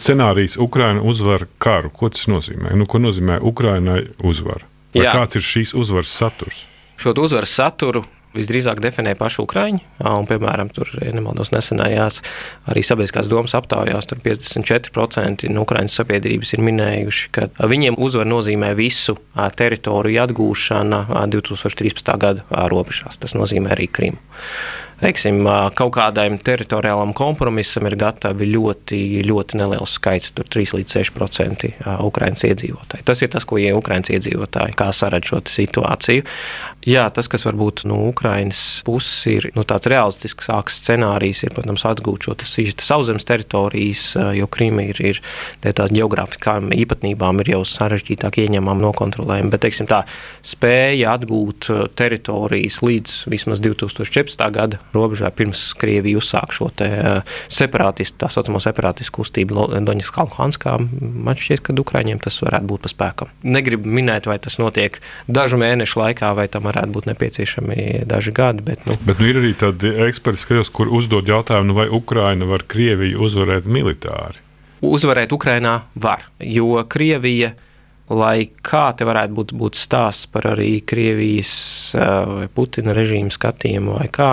scenārijs 0.00 0.56
Ukraina 0.60 1.02
uzvar 1.06 1.46
karu. 1.62 1.92
Ko 1.94 2.10
tas 2.12 2.26
nozīmē? 2.30 2.72
Nu, 2.78 2.88
ko 2.90 3.02
nozīmē 3.02 3.40
Ukrainai 3.44 4.02
uzvara? 4.24 4.66
Kāds 4.96 5.38
ir 5.38 5.44
šīs 5.46 5.74
uzvaras 5.78 6.14
saturs? 6.16 6.64
Šo 7.00 7.14
uzvaras 7.16 7.52
saturu 7.56 8.02
visdrīzāk 8.36 8.78
definē 8.82 9.16
paši 9.18 9.40
Ukrāņi. 9.42 9.80
Un, 10.06 10.26
piemēram, 10.28 10.70
tur 10.74 10.90
ja 11.00 11.10
nemaldos 11.14 11.50
nesenajās 11.54 12.20
arī 12.70 12.82
sabiedriskās 12.86 13.30
domas 13.30 13.56
aptaujās, 13.58 14.06
tur 14.10 14.20
54% 14.22 15.50
no 15.50 15.64
Ukrāņas 15.66 15.98
sabiedrības 16.00 16.54
ir 16.54 16.64
minējuši, 16.68 17.32
ka 17.34 17.48
viņiem 17.58 17.98
uzvar 17.98 18.28
nozīmē 18.30 18.72
visu 18.78 19.16
teritoriju 19.34 20.22
atgūšana 20.26 21.02
2013. 21.34 22.14
gada 22.22 22.66
robežās. 22.70 23.18
Tas 23.18 23.34
nozīmē 23.38 23.74
arī 23.74 23.90
Krimu 23.90 24.22
teiksim, 25.00 25.42
kaut 25.78 25.92
kādam 25.96 26.36
teritoriālam 26.40 27.14
kompromisam 27.16 27.88
ir 27.88 27.96
gatavi 28.00 28.48
ļoti, 28.52 29.00
ļoti 29.26 29.60
neliels 29.60 29.96
skaits, 29.98 30.32
tur 30.36 30.48
3 30.50 30.76
līdz 30.78 30.96
6% 31.00 31.70
Ukraiņas 32.06 32.46
iedzīvotāji. 32.50 33.06
Tas 33.08 33.22
ir 33.24 33.32
tas, 33.32 33.46
ko 33.48 33.58
ja 33.60 33.76
Ukraiņas 33.78 34.12
iedzīvotāji 34.16 34.76
kā 34.78 34.90
saredz 34.96 35.32
šo 35.32 35.40
situāciju. 35.50 36.24
Jā, 36.88 37.06
tas, 37.12 37.28
kas 37.28 37.44
varbūt 37.44 37.84
no 37.88 37.98
Ukraiņas 38.08 38.60
puses 38.86 39.26
ir 39.28 39.48
nu, 39.56 39.66
tāds 39.68 39.88
realistisks 39.90 40.48
scenārijs, 40.80 41.42
ir, 41.44 41.54
protams, 41.56 41.84
atgūt 41.88 42.28
šo 42.28 42.36
sauszemes 42.80 43.26
teritorijas, 43.28 44.04
jo 44.36 44.48
Krīma 44.50 44.86
ir, 44.88 45.00
ir 45.12 45.20
tādām 45.64 45.92
geogrāfiskām 45.98 46.70
īpatnībām 46.76 47.42
ir 47.42 47.52
jau 47.54 47.62
sarežģītāk 47.68 48.40
ieņemama, 48.44 48.80
nokontrolējama. 48.86 49.52
Bet, 49.52 49.64
teiksim 49.66 49.88
tā, 49.90 50.02
spēja 50.46 51.14
atgūt 51.18 51.68
teritorijas 52.00 52.80
līdz 52.84 53.16
vismaz 53.32 53.60
2014. 53.64 54.46
gada 54.56 54.80
robežā 54.94 55.30
pirms 55.34 55.62
Krievija 55.78 56.20
uzsāk 56.20 56.54
šo 56.54 56.70
separātistu, 57.50 58.18
tā 58.20 58.30
saucamo 58.32 58.60
separātistu 58.62 59.20
kustību 59.20 59.68
Doņas 59.86 60.10
Kalhanskā. 60.14 60.76
Man 61.00 61.38
šķiet, 61.38 61.64
ka 61.66 61.76
Ukraiņiem 61.80 62.20
tas 62.22 62.38
varētu 62.42 62.70
būt 62.70 62.84
pa 62.84 62.92
spēkam. 62.92 63.32
Negribu 63.42 63.90
minēt, 63.90 64.28
vai 64.30 64.38
tas 64.42 64.58
notiek 64.62 65.00
dažu 65.28 65.60
mēnešu 65.60 66.02
laikā, 66.02 66.32
vai 66.38 66.48
tam 66.52 66.68
varētu 66.68 66.94
būt 66.96 67.10
nepieciešami 67.12 68.04
daži 68.10 68.34
gadi. 68.36 68.66
Bet, 68.66 68.84
nu. 68.88 68.98
bet 69.06 69.22
nu, 69.22 69.30
ir 69.30 69.40
arī 69.42 69.54
tādi 69.58 69.94
eksperti, 70.08 70.44
skatos, 70.44 70.74
kur 70.74 70.92
uzdod 70.92 71.28
jautājumu, 71.30 71.72
nu, 71.72 71.78
vai 71.80 71.88
Ukraina 71.88 72.48
var 72.48 72.66
Krieviju 72.68 73.22
uzvarēt 73.26 73.68
militāri. 73.70 74.40
Uzvarēt 74.80 75.32
Ukrainā 75.36 75.82
var, 76.00 76.24
jo 76.40 76.78
Krievija 76.88 77.52
ir 77.52 77.66
lai 78.10 78.50
kā 78.66 78.90
te 78.96 79.06
varētu 79.06 79.36
būt, 79.36 79.52
būt 79.56 79.78
stāsts 79.78 80.28
par 80.30 80.48
arī 80.52 80.80
Krievijas 80.82 81.52
vai 81.94 82.48
Putina 82.52 82.94
režīmu 82.96 83.30
skatījumu, 83.34 83.94
vai 84.00 84.08
kā, 84.12 84.30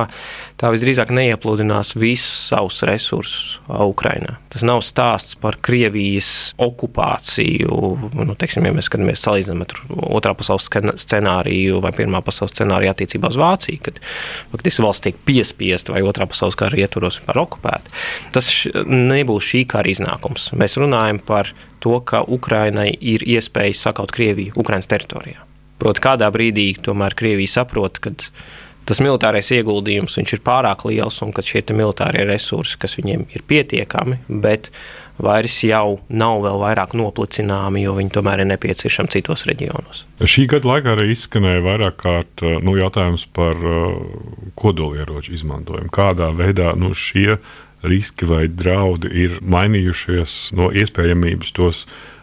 tā 0.58 0.72
visdrīzāk 0.74 1.12
neiepludinās 1.14 1.94
visus 1.98 2.48
savus 2.50 2.82
resursus 2.88 3.60
Ukrainā. 3.70 4.38
Tas 4.54 4.66
nav 4.66 4.82
stāsts 4.86 5.38
par 5.38 5.60
Krievijas 5.62 6.56
okupāciju, 6.62 7.78
nu, 8.18 8.38
teiksim, 8.40 8.66
ja 8.66 8.74
mēs 8.74 8.90
skatāmies 8.90 9.22
salīdzinām 9.22 9.64
ar 9.68 9.78
otrā 10.18 10.34
pasaules 10.38 10.70
scenāriju 11.04 11.82
vai 11.84 11.94
pirmā 11.96 12.24
pasaules 12.26 12.56
scenāriju 12.56 12.94
attiecībā 12.96 13.30
uz 13.30 13.38
Vāciju, 13.42 13.84
kad 13.86 14.02
faktiski 14.54 14.86
valsts 14.86 15.06
tiek 15.06 15.22
piespiesta 15.28 15.94
vai 15.94 16.02
otrā 16.08 16.26
pasaules 16.30 16.58
kara 16.58 16.82
ietvaros 16.82 17.22
vispār 17.22 17.44
okupēta. 17.46 17.94
Tas 18.34 18.50
nebūs 18.90 19.54
šī 19.54 19.66
kara 19.70 19.94
iznākums. 19.94 20.50
Mēs 20.58 20.80
runājam 20.82 21.22
par 21.22 21.54
to, 21.80 22.00
ka 22.02 22.24
Ukrainai 22.28 22.90
ir 22.90 23.24
iespējas 23.68 23.88
sakaut 23.90 24.12
Krieviju 24.12 24.56
Ukraiņas 24.58 24.88
teritorijā. 24.88 25.44
Proti, 25.78 26.02
kādā 26.02 26.30
brīdī 26.34 26.76
tomēr 26.82 27.14
Krievija 27.16 27.62
saprot, 27.62 28.00
ka 28.00 28.12
tas 28.88 29.02
militārais 29.04 29.52
ieguldījums 29.52 30.18
ir 30.18 30.42
pārāk 30.42 30.86
liels 30.88 31.22
un 31.22 31.34
ka 31.34 31.44
šie 31.44 31.62
militārie 31.76 32.26
resursi, 32.26 32.80
kas 32.80 32.98
viņiem 32.98 33.28
ir 33.36 33.44
pietiekami, 33.46 34.18
bet 34.28 34.72
vairs 35.20 35.64
jau 35.66 36.00
nav 36.10 36.42
vēl 36.46 36.60
vairāk 36.62 36.96
noplicināmi, 36.98 37.84
jo 37.84 37.94
viņi 37.98 38.14
tomēr 38.16 38.42
ir 38.42 38.50
nepieciešami 38.54 39.12
citos 39.12 39.46
reģionos. 39.50 40.06
Šī 40.22 40.48
gada 40.48 40.72
laikā 40.72 40.96
arī 40.96 41.12
izskanēja 41.12 41.62
vairāk 41.66 42.02
kārt 42.02 42.46
nu, 42.64 42.78
jautājums 42.78 43.28
par 43.34 43.58
uh, 43.58 43.98
kodolieroču 44.56 45.34
izmantojumu. 45.38 45.94
Kādā 45.94 46.32
veidā 46.38 46.74
nu, 46.78 46.94
šie 46.94 47.38
riski 47.86 48.26
vai 48.26 48.48
draudi 48.50 49.12
ir 49.26 49.42
mainījušies 49.46 50.54
no 50.58 50.72
iespējamības 50.74 51.54
tos 51.54 51.84
izmantot, 51.84 52.16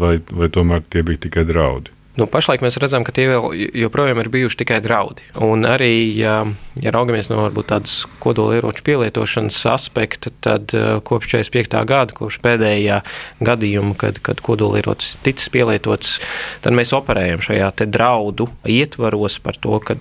vai, 0.00 0.18
vai 0.30 0.50
tomēr 0.52 0.84
tie 0.90 1.02
bija 1.06 1.26
tikai 1.26 1.46
draudi? 1.48 1.94
Nu, 2.14 2.28
pašlaik 2.30 2.62
mēs 2.62 2.76
redzam, 2.78 3.02
ka 3.02 3.10
tie 3.10 3.24
vēl 3.26 3.56
joprojām 3.74 4.20
ir 4.22 4.28
bijuši 4.30 4.60
tikai 4.60 4.76
draudi. 4.84 5.24
Un 5.42 5.66
arī, 5.66 6.14
ja, 6.14 6.36
ja 6.78 6.92
raugamies 6.94 7.26
no 7.26 7.40
varbūt, 7.40 7.72
tādas 7.72 7.94
kodolieroču 8.22 8.84
pielietošanas 8.86 9.58
aspekta, 9.72 10.30
tad 10.44 10.70
uh, 10.78 11.00
kopš 11.02 11.32
45. 11.40 11.74
gada, 11.90 12.14
kopš 12.14 12.38
pēdējā 12.44 13.00
gadījuma, 13.42 13.96
kad, 13.98 14.22
kad 14.22 14.44
kodolierocis 14.46 15.18
ticis 15.26 15.50
pielietots, 15.50 16.20
tad 16.62 16.78
mēs 16.78 16.94
operējam 16.94 17.42
šajā 17.42 17.72
draudu 17.90 18.46
ietvaros 18.62 19.40
par 19.42 19.58
to, 19.58 19.80
ka 19.82 19.98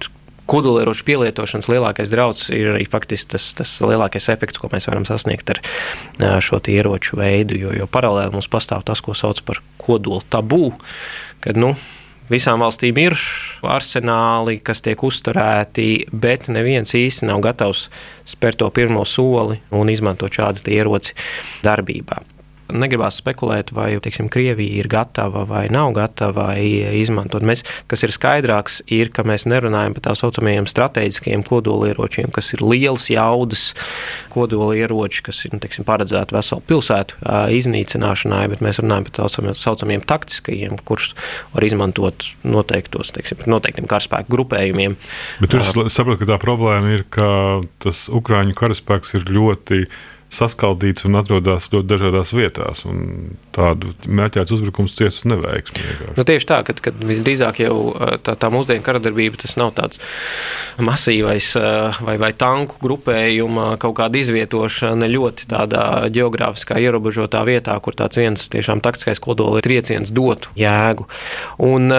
kodolieroču 0.50 1.05
pielietošanas 1.07 1.69
lielākais 1.71 2.12
draudz 2.12 2.50
ir 2.55 2.73
arī 2.75 2.88
faktiski 2.89 3.35
tas, 3.35 3.50
tas 3.57 3.73
lielākais 3.83 4.29
efekts, 4.33 4.59
ko 4.62 4.69
mēs 4.73 4.89
varam 4.89 5.07
sasniegt 5.07 5.53
ar 5.55 5.63
šo 6.43 6.62
ieroču 6.73 7.19
veidu. 7.19 7.57
Jo, 7.59 7.73
jo 7.83 7.89
paralēli 7.89 8.35
mums 8.35 8.51
pastāv 8.51 8.85
tas, 8.88 9.01
ko 9.03 9.15
sauc 9.17 9.43
par 9.47 9.63
kodola 9.81 10.23
tabū, 10.33 10.71
kad 11.43 11.59
nu, 11.59 11.75
Visām 12.31 12.62
valstīm 12.63 12.95
ir 13.01 13.17
arsenāli, 13.67 14.62
kas 14.63 14.79
tiek 14.85 15.01
uzturēti, 15.03 16.05
bet 16.15 16.47
neviens 16.47 16.95
īsti 16.95 17.27
nav 17.27 17.41
gatavs 17.43 17.89
spērt 18.23 18.62
to 18.63 18.69
pirmo 18.71 19.03
soli 19.03 19.59
un 19.75 19.91
izmantot 19.91 20.31
šādu 20.31 20.63
ieroci 20.71 21.17
darbībā. 21.65 22.21
Negribās 22.72 23.17
spekulēt, 23.20 23.74
vai 23.75 23.89
teiksim, 24.01 24.29
Krievija 24.32 24.79
ir 24.79 24.88
gatava 24.91 25.43
vai 25.48 25.65
nav 25.74 25.91
gatava 25.98 26.53
izmantot. 26.58 27.43
Mēs, 27.46 27.65
kas 27.91 28.05
ir 28.05 28.13
skaidrāks, 28.15 28.79
ir, 28.88 29.12
ka 29.13 29.25
mēs 29.27 29.43
nerunājam 29.51 29.96
par 29.98 30.05
tā 30.08 30.13
saucamajiem 30.17 30.67
strateģiskiem 30.70 31.43
kodolieročiem, 31.48 32.32
kas 32.34 32.53
ir 32.55 32.63
liels 32.63 33.10
jaudas 33.12 33.65
kodolieroči, 34.34 35.25
kas 35.27 35.41
ir 35.46 35.58
nu, 35.58 35.60
teiksim, 35.63 35.86
paredzēti 35.88 36.38
veselu 36.38 36.63
pilsētu 36.72 37.20
iznīcināšanai, 37.60 38.46
bet 38.53 38.63
mēs 38.65 38.79
runājam 38.82 39.10
par 39.10 39.17
tā 39.20 39.27
saucamajiem 39.60 40.08
taktiskajiem, 40.08 40.79
kurus 40.88 41.12
var 41.53 41.67
izmantot 41.67 42.29
noteiktos, 42.48 43.12
teiksim, 43.17 43.43
noteiktiem 43.51 43.89
karaspēku 43.91 44.32
grupējumiem. 44.34 44.98
Bet 45.43 45.53
tur 45.53 45.62
es 45.65 45.93
saprotu, 45.93 46.24
ka 46.24 46.32
tā 46.32 46.39
problēma 46.41 46.96
ir, 46.96 47.05
ka 47.12 47.27
tas 47.84 48.08
Ukrāņu 48.13 48.55
karaspēks 48.58 49.17
ir 49.20 49.29
ļoti 49.36 49.84
saskaldīts 50.33 51.05
un 51.07 51.19
atrodas 51.19 51.69
ļoti 51.73 51.89
dažādās 51.89 52.33
vietās. 52.35 52.83
Tādu 53.55 53.93
mērķēts 54.07 54.55
uzbrukums 54.55 54.95
ciesus 54.97 55.27
neveiksmi. 55.29 55.83
Nu, 56.17 56.25
tieši 56.27 56.49
tā, 56.49 56.59
kad, 56.67 56.81
kad 56.83 56.97
visdrīzāk 56.97 57.61
jau 57.63 57.77
tā, 58.25 58.35
tā 58.39 58.49
mūsdienu 58.53 58.85
karadarbība 58.85 59.39
tas 59.43 59.55
nav 59.59 59.73
tāds 59.77 60.01
masīvais 60.81 61.51
vai, 62.03 62.17
vai 62.21 62.31
tanku 62.37 62.79
grupējuma 62.83 63.73
kaut 63.81 63.97
kāda 64.01 64.21
izvietošana 64.21 65.09
ļoti 65.11 65.49
tādā 65.53 65.85
geogrāfiskā 66.13 66.79
ierobežotā 66.81 67.43
vietā, 67.47 67.77
kur 67.83 67.97
tāds 67.97 68.19
viens 68.21 68.49
tiešām 68.53 68.81
taktiskais 68.83 69.21
kodola 69.23 69.61
trieciens 69.63 70.13
dotu 70.13 70.53
jēgu. 70.59 71.07
Un, 71.63 71.89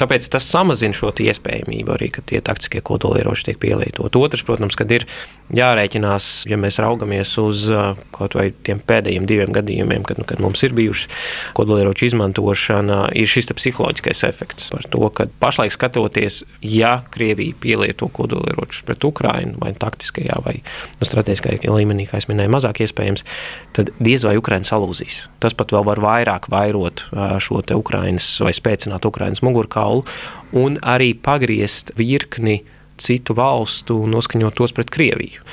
tāpēc 0.00 0.28
tas 0.32 0.46
samazina 0.50 0.96
šo 0.96 1.12
iespējamību 1.20 1.94
arī, 1.96 2.10
ka 2.14 2.22
tie 2.26 2.40
taktiskie 2.44 2.82
kodolieroči 2.84 3.50
tiek 3.50 3.60
pielietoti. 3.60 4.20
Otrs, 4.20 4.44
protams, 4.46 4.76
kad 4.78 4.92
ir 4.94 5.06
jārēķinās, 5.54 6.30
ja 6.50 6.58
mēs 6.60 6.78
raugamies 6.82 7.32
uz 7.42 7.69
kaut 8.14 8.34
vai 8.38 8.50
tiem 8.66 8.80
pēdējiem 8.84 9.26
diviem 9.28 9.52
gadījumiem, 9.54 10.04
kad, 10.06 10.20
nu, 10.20 10.26
kad 10.28 10.42
mums 10.42 10.62
ir 10.66 10.74
bijuši 10.76 11.08
kodolieroču 11.56 12.08
izmantošana, 12.10 13.00
ir 13.18 13.30
šis 13.30 13.50
psiholoģiskais 13.56 14.24
efekts 14.28 14.70
par 14.72 14.86
to, 14.92 15.02
ka 15.14 15.28
pašlaik 15.42 15.74
skatoties, 15.74 16.42
ja 16.64 16.98
Krievija 17.14 17.56
pielieto 17.60 18.10
kodolieročus 18.12 18.84
pret 18.88 19.04
Ukrainu 19.06 19.58
vai 19.62 19.72
taktiskajā 19.78 20.40
vai 20.44 20.56
nu, 20.62 21.08
strateģiskajā 21.08 21.70
līmenī, 21.70 22.08
kā 22.10 22.20
es 22.20 22.28
minēju, 22.30 22.52
mazāk 22.54 22.82
iespējams, 22.84 23.26
tad 23.76 23.92
diez 24.02 24.26
vai 24.26 24.36
Ukraina 24.40 24.66
salūzīs. 24.66 25.24
Tas 25.42 25.56
pat 25.56 25.74
vēl 25.74 25.86
var 25.86 26.02
vairāk 26.02 26.50
vairot 26.52 27.06
šo 27.42 27.62
te 27.66 27.78
Ukrainas 27.78 28.32
vai 28.42 28.52
spēcināt 28.56 29.06
Ukrainas 29.08 29.42
mugurkaulu 29.46 30.04
un 30.60 30.78
arī 30.82 31.12
pagriezt 31.14 31.94
virkni 31.98 32.60
citu 33.00 33.34
valstu 33.36 34.02
noskaņot 34.10 34.58
tos 34.58 34.74
pret 34.76 34.92
Krieviju. 34.92 35.44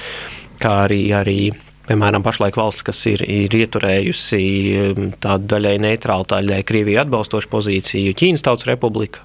Kā 0.61 0.73
arī, 0.87 1.01
arī 1.13 1.39
Piemēram, 1.87 2.19
pašlaik 2.19 2.57
valsts, 2.59 2.83
kas 2.83 2.99
ir, 3.07 3.21
ir 3.23 3.53
ieturējusi 3.55 4.39
um, 4.81 5.05
tādu 5.23 5.47
daļai 5.53 5.77
neitrālu, 5.85 6.25
daļai 6.27 6.59
Krieviju 6.67 6.99
atbalstošu 7.05 7.47
pozīciju, 7.53 8.15
Ķīnas 8.17 8.43
Tautas 8.43 8.67
Republika. 8.67 9.23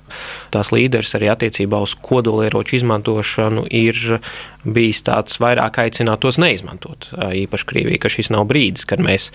Tās 0.54 0.70
līderis 0.70 1.16
arī 1.18 1.32
attiecībā 1.32 1.80
uz 1.82 1.96
kodolieroču 1.98 2.78
izmantošanu 2.78 3.66
ir 3.66 3.98
bijis 4.62 5.02
tāds 5.08 5.40
vairāk 5.42 5.80
aicināt 5.82 6.22
tos 6.22 6.38
neizmantot. 6.38 7.08
Īpaši 7.18 7.68
Krievija, 7.72 8.04
ka 8.04 8.12
šis 8.12 8.30
nav 8.30 8.46
brīdis, 8.50 8.86
kad 8.86 9.02
mēs 9.02 9.32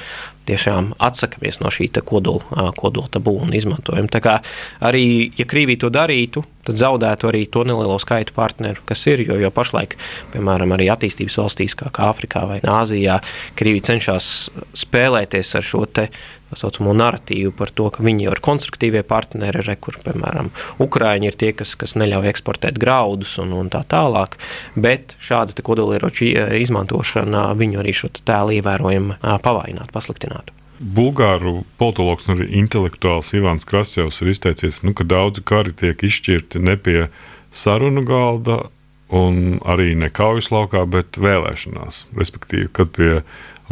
tiešām 0.48 0.94
atsakāmies 1.04 1.60
no 1.60 1.74
šī 1.74 1.90
kodola, 2.08 2.72
kodola 2.80 3.12
tabū 3.12 3.36
un 3.44 3.52
izmantojam. 3.58 4.08
Tā 4.08 4.24
kā 4.24 4.38
arī, 4.80 5.34
ja 5.36 5.48
Krievija 5.50 5.84
to 5.84 5.92
darītu, 5.92 6.48
tad 6.68 6.80
zaudētu 6.80 7.32
arī 7.32 7.46
to 7.52 7.64
nelielo 7.68 7.98
skaitu 8.02 8.36
partneru, 8.36 8.84
kas 8.88 9.06
ir. 9.10 9.24
Jo, 9.28 9.40
jo 9.42 9.52
pašlaik, 9.54 9.98
piemēram, 10.34 10.76
arī 10.76 10.90
attīstības 10.94 11.40
valstīs, 11.42 11.78
kā, 11.80 11.92
kā 11.94 12.12
Āfrikā 12.12 12.44
vai 12.50 12.60
Āzijā, 12.62 13.20
Krievija 13.60 13.92
cenšas 13.92 14.32
spēlēties 14.78 15.56
ar 15.58 15.66
šo 15.66 15.86
te 15.88 16.10
tā 16.48 16.58
saucamo 16.60 16.94
narratīvu 16.96 17.52
par 17.58 17.72
to, 17.76 17.90
ka 17.92 18.04
viņi 18.06 18.28
jau 18.28 18.36
ir 18.36 18.42
konstruktīvie 18.44 19.04
partneri, 19.08 19.64
re, 19.68 19.76
kur, 19.84 19.98
piemēram, 20.04 20.52
Ukrāņi 20.84 21.32
ir 21.32 21.40
tie, 21.40 21.52
kas, 21.58 21.76
kas 21.80 21.98
neļauj 22.00 22.32
eksportēt 22.32 22.80
graudus 22.80 23.36
un, 23.44 23.52
un 23.58 23.72
tā 23.74 23.84
tālāk, 23.90 24.38
bet 24.80 25.18
šāda 25.20 25.58
kodolieroču 25.68 26.30
izmantošana 26.62 27.50
viņu 27.60 27.84
arī 27.84 27.96
šo 27.96 28.14
tēlu 28.22 28.60
ievērojami 28.62 29.20
pavainātu, 29.44 29.92
pasliktinātu. 29.96 30.56
Bulgāru 30.78 31.64
politologs 31.82 32.28
un 32.30 32.44
intelektuāls 32.46 33.34
Ivans 33.38 33.66
Krasjovs 33.66 34.22
ir 34.22 34.32
izteicies, 34.34 34.84
nu, 34.86 34.94
ka 34.94 35.08
daudzi 35.08 35.42
kari 35.42 35.74
tiek 35.74 36.04
izšķirti 36.06 36.62
ne 36.62 36.78
pie 36.78 37.08
sarunu 37.52 38.04
galda 38.06 38.68
un 39.10 39.58
arī 39.66 39.96
ne 39.98 40.12
kaujas 40.14 40.52
laukā, 40.54 40.84
bet 40.86 41.18
vēlēšanās. 41.18 42.06
Respektīvi, 42.18 42.70
kad 42.76 42.92
pie 42.94 43.24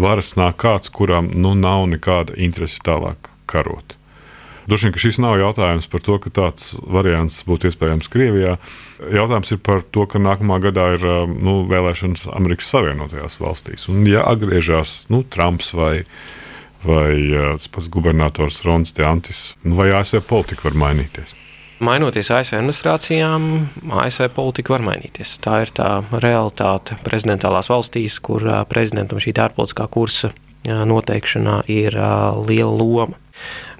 varas 0.01 0.33
nāk 0.39 0.57
kāds, 0.63 0.89
kuram 0.89 1.29
nu, 1.35 1.53
nav 1.53 1.85
nekāda 1.91 2.35
interese 2.41 2.81
tālāk 2.83 3.29
karot. 3.49 3.97
Droši 4.65 4.87
vien, 4.87 4.93
ka 4.95 5.01
šis 5.03 5.19
nav 5.21 5.35
jautājums 5.37 5.85
par 5.91 6.01
to, 6.01 6.15
ka 6.23 6.31
tāds 6.33 6.71
variants 6.89 7.43
būtu 7.45 7.69
iespējams 7.69 8.09
Krievijā. 8.09 8.55
Jautājums 9.13 9.53
ir 9.53 9.59
par 9.61 9.83
to, 9.93 10.07
ka 10.09 10.17
nākamā 10.17 10.57
gadā 10.63 10.87
ir 10.95 11.05
nu, 11.29 11.59
vēlēšanas 11.69 12.25
Amerikas 12.33 12.71
Savienotajās 12.73 13.37
valstīs. 13.37 13.85
Un, 13.93 14.01
ja 14.09 14.25
atgriežas 14.25 15.03
nu, 15.13 15.21
Trumps 15.21 15.69
vai, 15.77 16.07
vai 16.85 17.15
tas 17.57 17.67
pats 17.71 17.89
gubernators 17.91 18.61
Rons 18.65 18.93
Deantis, 18.95 19.55
nu, 19.65 19.75
vai 19.79 19.91
ASV 19.95 20.21
politika 20.27 20.69
var 20.69 20.77
mainīties? 20.85 21.35
Mainoties 21.83 22.29
ASV 22.31 22.55
administrācijām, 22.55 23.45
ASV 23.99 24.29
politika 24.35 24.77
var 24.77 24.85
mainīties. 24.85 25.35
Tā 25.43 25.59
ir 25.65 25.73
tā 25.75 25.89
realitāte 26.23 26.95
prezidentālās 27.03 27.67
valstīs, 27.67 28.15
kur 28.23 28.45
prezidentam 28.71 29.19
šī 29.19 29.35
ārpolitiskā 29.43 29.89
kursa 29.91 30.31
noteikšanā 30.65 31.65
ir 31.67 31.97
liela 32.47 32.71
loma. 32.71 33.19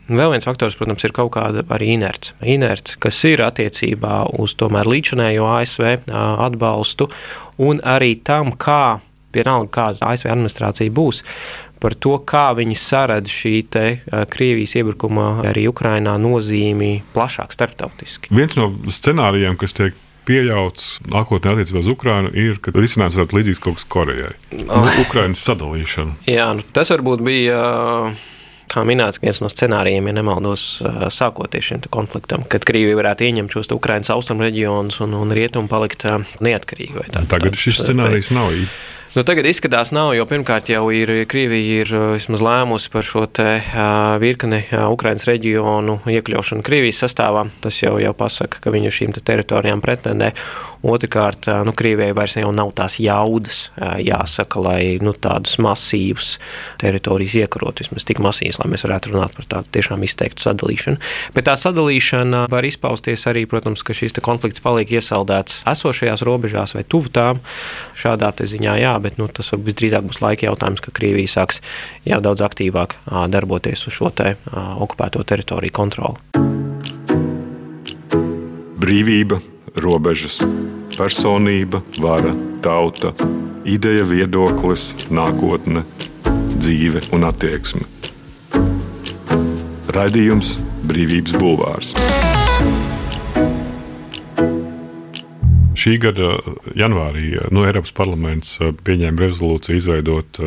Vēl 0.05 0.35
viens 0.35 0.45
faktors, 0.45 0.75
protams, 0.77 1.01
ir 1.07 1.15
kaut 1.17 1.31
kāda 1.33 1.63
arī 1.73 1.95
inerce. 1.95 2.35
Inerce, 2.45 2.99
kas 3.01 3.17
ir 3.25 3.41
attiecībā 3.41 4.25
uz 4.37 4.53
līdzinējo 4.59 5.47
ASV 5.55 6.11
atbalstu 6.13 7.07
un 7.57 7.79
arī 7.81 8.19
tam, 8.21 8.51
kā 8.53 8.99
vienalga, 9.33 9.71
kāda 9.71 10.11
ASV 10.11 10.29
administrācija 10.29 10.93
būs, 10.93 11.23
par 11.85 11.93
to, 12.01 12.15
kā 12.25 12.47
viņi 12.57 12.77
saredz 12.81 13.29
šī 13.29 13.53
te, 13.69 13.85
Krievijas 14.33 14.73
iebrukuma 14.79 15.27
arī 15.51 15.67
Ukrainā 15.69 16.15
nozīmi 16.17 17.03
plašāk 17.13 17.53
starptautiski. 17.53 18.33
Viens 18.33 18.57
no 18.57 18.71
scenārijiem, 18.89 19.59
kas 19.61 19.77
tiek 19.77 20.01
pieļauts 20.25 21.05
nākotnē 21.13 21.53
attiecībā 21.53 21.83
uz 21.83 21.89
Ukrajinu, 21.91 22.31
ir, 22.33 22.57
ka 22.57 22.73
risinājums 22.73 23.19
varētu 23.19 23.37
līdzīgs 23.37 23.61
kaut 23.61 23.77
kas 23.77 23.89
Korejai. 23.93 24.31
Nu, 24.63 24.81
Ukraiņas 25.03 25.43
sadalīšana. 25.51 26.15
Jā, 26.31 26.47
nu, 26.57 26.65
tas 26.75 26.93
varbūt 26.95 27.21
bija. 27.25 27.59
Kā 28.65 28.81
minēts, 28.81 29.19
viens 29.21 29.37
no 29.43 29.45
scenārijiem, 29.45 30.07
ja 30.09 30.13
nemaldos, 30.17 30.61
sākoties 31.13 31.67
šim 31.67 31.83
konfliktam, 31.93 32.41
kad 32.49 32.63
Krievija 32.65 32.97
varētu 32.97 33.27
ieņemt 33.27 33.53
šos 33.53 33.69
Ukraiņas 33.75 34.09
austrumu 34.15 34.41
reģionus 34.41 34.97
un, 35.05 35.13
un 35.13 35.33
rietumu 35.37 35.69
palikt 35.69 36.07
neatkarīgi. 36.41 37.05
Tā, 37.13 37.21
Tagad 37.29 37.59
šis 37.61 37.83
scenārijs 37.83 38.31
nav 38.33 38.49
īsti. 38.57 38.79
Nu, 39.15 39.23
tagad 39.23 39.45
izskatās, 39.47 39.93
nav, 39.95 40.09
jo 40.11 40.25
pirmkārt 40.27 40.67
jau 40.67 40.89
ir 40.91 41.07
Krievija 41.31 41.85
ir 41.85 41.91
vismaz 42.17 42.41
lēmusi 42.43 42.89
par 42.91 43.05
šo 43.07 43.21
te, 43.31 43.45
uh, 43.63 44.17
virkni 44.19 44.57
uh, 44.65 44.89
Ukraiņas 44.91 45.23
reģionu 45.29 46.01
iekļaušanu 46.11 46.65
Krievijas 46.67 46.99
sastāvā. 47.05 47.45
Tas 47.63 47.77
jau, 47.79 47.93
jau 48.03 48.11
pasaka, 48.11 48.59
ka 48.59 48.73
viņi 48.75 48.91
šīm 48.91 49.15
te 49.15 49.23
teritorijām 49.23 49.79
pretendē. 49.79 50.33
Otrakārt, 50.83 51.47
uh, 51.47 51.61
nu, 51.63 51.71
Krievijai 51.71 52.11
vairs 52.11 52.35
jau 52.35 52.49
nav 52.51 52.73
tās 52.75 52.97
jaudas, 52.99 53.61
uh, 53.77 53.93
jāsaka, 54.03 54.59
lai 54.65 54.81
nu, 54.99 55.15
tādus 55.15 55.55
masīvus 55.63 56.33
teritorijas 56.83 57.37
iekarot, 57.45 57.85
vismaz 57.85 58.03
tik 58.03 58.19
masīvas, 58.19 58.59
lai 58.59 58.67
mēs 58.75 58.83
varētu 58.83 59.15
runāt 59.15 59.39
par 59.39 59.47
tādu 59.55 59.71
tiešām 59.79 60.03
izteiktu 60.03 60.43
sadalīšanu. 60.43 60.99
Bet 61.39 61.47
tā 61.47 61.55
sadalīšana 61.63 62.49
var 62.51 62.67
izpausties 62.67 63.23
arī, 63.31 63.47
protams, 63.47 63.79
ka 63.79 63.95
šis 63.95 64.19
konflikts 64.19 64.59
paliek 64.59 64.91
iesaldēts 64.99 65.63
esošajās 65.71 66.27
robežās 66.27 66.75
vai 66.75 66.83
tuvu 66.83 67.15
tām. 67.15 67.39
Šādā 67.95 68.35
ziņā, 68.35 68.75
jā, 68.83 68.93
bet 69.05 69.19
nu, 69.21 69.29
tas 69.29 69.53
visdrīzāk 69.53 70.07
būs 70.09 70.21
laika 70.23 70.49
jautājums, 70.49 70.83
ka 70.83 70.93
Krievija 70.95 71.31
sāks 71.37 71.61
jau 72.07 72.19
daudz 72.25 72.43
aktīvāk 72.45 72.97
darboties 73.31 73.85
uz 73.87 73.95
šo 73.95 74.11
te 74.15 74.35
okupēto 74.51 75.23
teritoriju 75.23 75.75
kontroli. 75.75 76.43
Brīvība, 78.85 79.39
robežas, 79.81 80.41
personība, 80.97 81.81
vara, 82.03 82.35
tauta, 82.65 83.13
ideja, 83.65 84.05
viedoklis, 84.05 84.91
nākotne, 85.09 85.85
dzīve 86.59 87.07
un 87.15 87.27
attieksme. 87.31 87.87
Raidījums 89.95 90.57
Brīvības 90.85 91.37
Bulvārs. 91.39 91.95
Šī 95.85 95.99
gada 96.01 96.31
janvārī 96.73 97.35
no 97.53 97.61
Eiropas 97.67 97.93
parlaments 97.93 98.55
uh, 98.57 98.71
pieņēma 98.73 99.21
rezolūciju 99.21 99.77
izveidot 99.77 100.41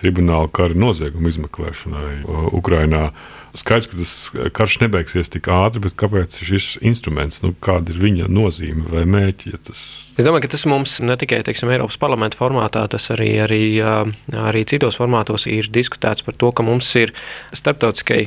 tribunālu 0.00 0.50
kara 0.52 0.76
noziegumu 0.76 1.32
izmeklēšanai 1.32 2.20
Ukrajinā. 2.54 3.08
Skaidrs, 3.56 3.88
ka 3.88 3.96
tas 3.96 4.50
karš 4.52 4.74
nebeigsies 4.82 5.30
tik 5.32 5.48
ātri, 5.48 5.80
bet 5.86 5.94
kāpēc 5.96 6.34
šis 6.44 6.74
instruments, 6.84 7.40
nu, 7.40 7.54
kāda 7.64 7.94
ir 7.94 8.02
viņa 8.02 8.28
nozīme 8.28 8.84
vai 8.90 9.06
mērķi? 9.08 9.54
Ja 9.54 9.60
tas... 9.70 9.80
Es 10.20 10.28
domāju, 10.28 10.44
ka 10.44 10.52
tas 10.52 10.66
mums 10.68 10.98
ne 11.00 11.16
tikai 11.16 11.40
teiksim, 11.46 11.72
Eiropas 11.72 11.96
parlamenta 12.00 12.36
formātā, 12.36 12.84
tas 12.92 13.08
arī, 13.16 13.30
arī, 13.46 13.62
arī 13.80 14.64
citos 14.68 15.00
formātos 15.00 15.48
ir 15.48 15.70
diskutēts 15.72 16.26
par 16.26 16.36
to, 16.36 16.52
ka 16.52 16.66
mums 16.68 16.92
ir 17.00 17.16
starptautiskai 17.56 18.26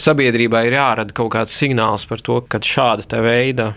sabiedrībai 0.00 0.64
ir 0.68 0.78
jārada 0.78 1.14
kaut 1.16 1.32
kāds 1.34 1.54
signāls 1.56 2.06
par 2.08 2.22
to, 2.24 2.40
ka 2.48 2.60
šāda 2.64 3.20
veida 3.24 3.72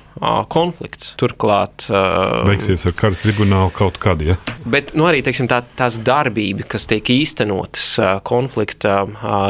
konflikts 0.53 1.13
turklāt 1.19 1.87
beigsies 1.89 2.85
ar 2.87 2.95
kara 2.97 3.17
tribunālu 3.19 3.73
kaut 3.75 3.97
kad. 4.01 4.21
Ja? 4.23 4.37
Bet 4.63 4.93
nu, 4.97 5.07
arī 5.09 5.23
teiksim, 5.25 5.49
tā, 5.51 5.61
tās 5.77 5.97
darbības, 6.05 6.67
kas 6.71 6.85
tiek 6.89 7.09
īstenotas 7.11 7.87
konflikta 8.27 9.01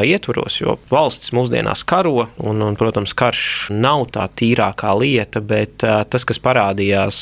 ietvaros, 0.06 0.58
jo 0.62 0.78
valsts 0.90 1.34
mūsdienās 1.36 1.84
karo, 1.88 2.28
un, 2.42 2.62
un, 2.64 2.78
protams, 2.80 3.14
karš 3.16 3.44
nav 3.74 4.08
tā 4.14 4.26
tīrākā 4.40 4.94
lieta, 4.98 5.42
bet 5.44 5.84
tas, 5.84 6.26
kas 6.26 6.42
parādījās 6.42 7.20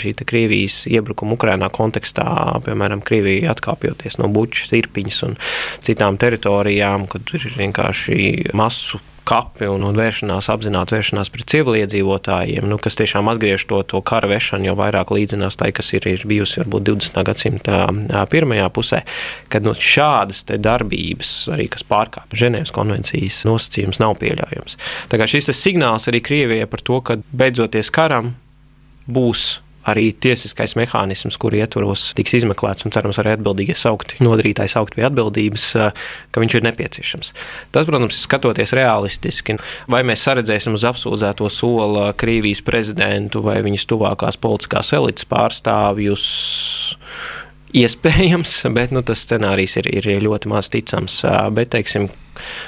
šī 0.00 0.14
Krievijas 0.20 0.82
iebrukuma 0.90 1.38
Ukrainā 1.38 1.70
kontekstā, 1.72 2.26
piemēram, 2.66 3.00
Krievija 3.06 3.54
atkāpjoties 3.54 4.18
no 4.20 4.28
Bučas, 4.32 4.74
Irpiņas 4.76 5.22
un 5.28 5.38
citām 5.86 6.18
teritorijām, 6.20 7.06
kad 7.10 7.30
ir 7.38 7.46
vienkārši 7.56 8.50
masu 8.58 8.89
kapi 9.30 9.68
un, 9.70 9.84
un 9.86 9.98
vēršanās, 9.98 10.48
apzināta 10.52 10.96
vēršanās 10.96 11.30
pret 11.32 11.48
civiliedzīvotājiem, 11.52 12.66
nu, 12.70 12.78
kas 12.82 12.98
tiešām 12.98 13.30
atgriež 13.30 13.64
to, 13.70 13.80
to 13.86 14.02
kara 14.06 14.30
vešanu 14.30 14.70
jau 14.70 14.76
vairāk 14.80 15.12
līdzinās 15.14 15.58
tai, 15.60 15.70
kas 15.76 15.92
ir, 15.94 16.08
ir 16.10 16.26
bijusi 16.28 16.60
varbūt 16.62 16.88
20. 16.90 17.22
gadsimta 17.28 17.80
pirmajā 18.32 18.68
pusē, 18.74 19.02
kad 19.52 19.66
nu, 19.66 19.74
šādas 19.76 20.44
darbības, 20.50 21.32
arī 21.54 21.70
kas 21.70 21.86
pārkāpj 21.86 22.42
Ženēvas 22.42 22.74
konvencijas 22.74 23.42
nosacījumus, 23.48 24.02
nav 24.02 24.18
pieļaujams. 24.20 24.78
Tā 25.12 25.20
kā 25.20 25.30
šis 25.30 25.52
signāls 25.56 26.10
arī 26.10 26.22
Krievijai 26.24 26.68
par 26.70 26.82
to, 26.86 27.00
ka 27.04 27.20
beidzoties 27.30 27.92
karam 27.94 28.34
būs 29.10 29.60
arī 29.88 30.10
tiesiskais 30.12 30.74
mehānisms, 30.76 31.38
kur 31.40 31.54
ietvaros 31.56 32.10
tiks 32.18 32.34
izmeklēts 32.40 32.84
un 32.84 32.94
cerams 32.94 33.20
arī 33.22 33.34
atbildīgie 33.36 33.76
saukti, 33.78 34.18
nodarītājs 34.24 34.76
saukt 34.76 34.96
pie 34.96 35.06
atbildības, 35.08 35.66
ka 36.30 36.42
viņš 36.42 36.56
ir 36.58 36.66
nepieciešams. 36.68 37.32
Tas, 37.72 37.88
protams, 37.88 38.20
skatoties 38.26 38.74
realistiski, 38.76 39.56
vai 39.90 40.02
mēs 40.06 40.24
saredzēsim 40.28 40.76
uz 40.76 40.84
apsūdzēto 40.90 41.48
soli 41.52 42.10
Krievijas 42.20 42.62
prezidentu 42.66 43.44
vai 43.44 43.60
viņas 43.64 43.88
tuvākās 43.90 44.40
politiskās 44.40 44.92
elites 44.96 45.28
pārstāvjus. 45.30 46.26
Iespējams, 47.80 48.56
bet 48.76 48.92
nu, 48.94 49.04
tas 49.06 49.24
scenārijs 49.24 49.78
ir, 49.80 49.92
ir 50.00 50.10
ļoti 50.26 50.50
maz 50.50 50.68
ticams. 50.72 51.22
Bet, 51.54 51.72
teiksim, 51.76 52.10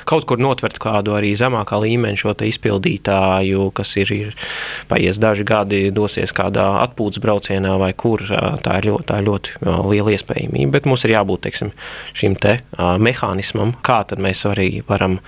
kaut 0.09 0.27
kur 0.29 0.43
notvert 0.43 0.79
kādu 0.83 1.17
arī 1.17 1.33
zemākā 1.39 1.81
līmeņa 1.83 2.23
šo 2.23 2.35
izpildītāju, 2.47 3.69
kas 3.77 3.97
ir, 4.01 4.15
ir 4.15 4.39
paies 4.91 5.21
daži 5.23 5.47
gadi, 5.49 5.83
dosies 5.95 6.35
kādā 6.37 6.69
atpūtas 6.83 7.23
braucienā 7.23 7.77
vai 7.81 7.93
kur. 7.93 8.25
Tā 8.63 8.79
ir 8.81 8.91
ļoti, 8.91 9.09
tā 9.11 9.21
ir 9.21 9.29
ļoti 9.29 9.59
liela 9.93 10.17
iespējamība. 10.17 10.73
Bet 10.79 10.89
mums 10.91 11.07
ir 11.07 11.17
jābūt 11.17 11.47
teiksim, 11.49 11.73
šim 12.17 12.39
te 12.41 12.59
mehānismam, 12.79 13.77
kā 13.85 14.03
mēs 14.19 14.47
arī 14.51 14.83
varam 14.89 15.21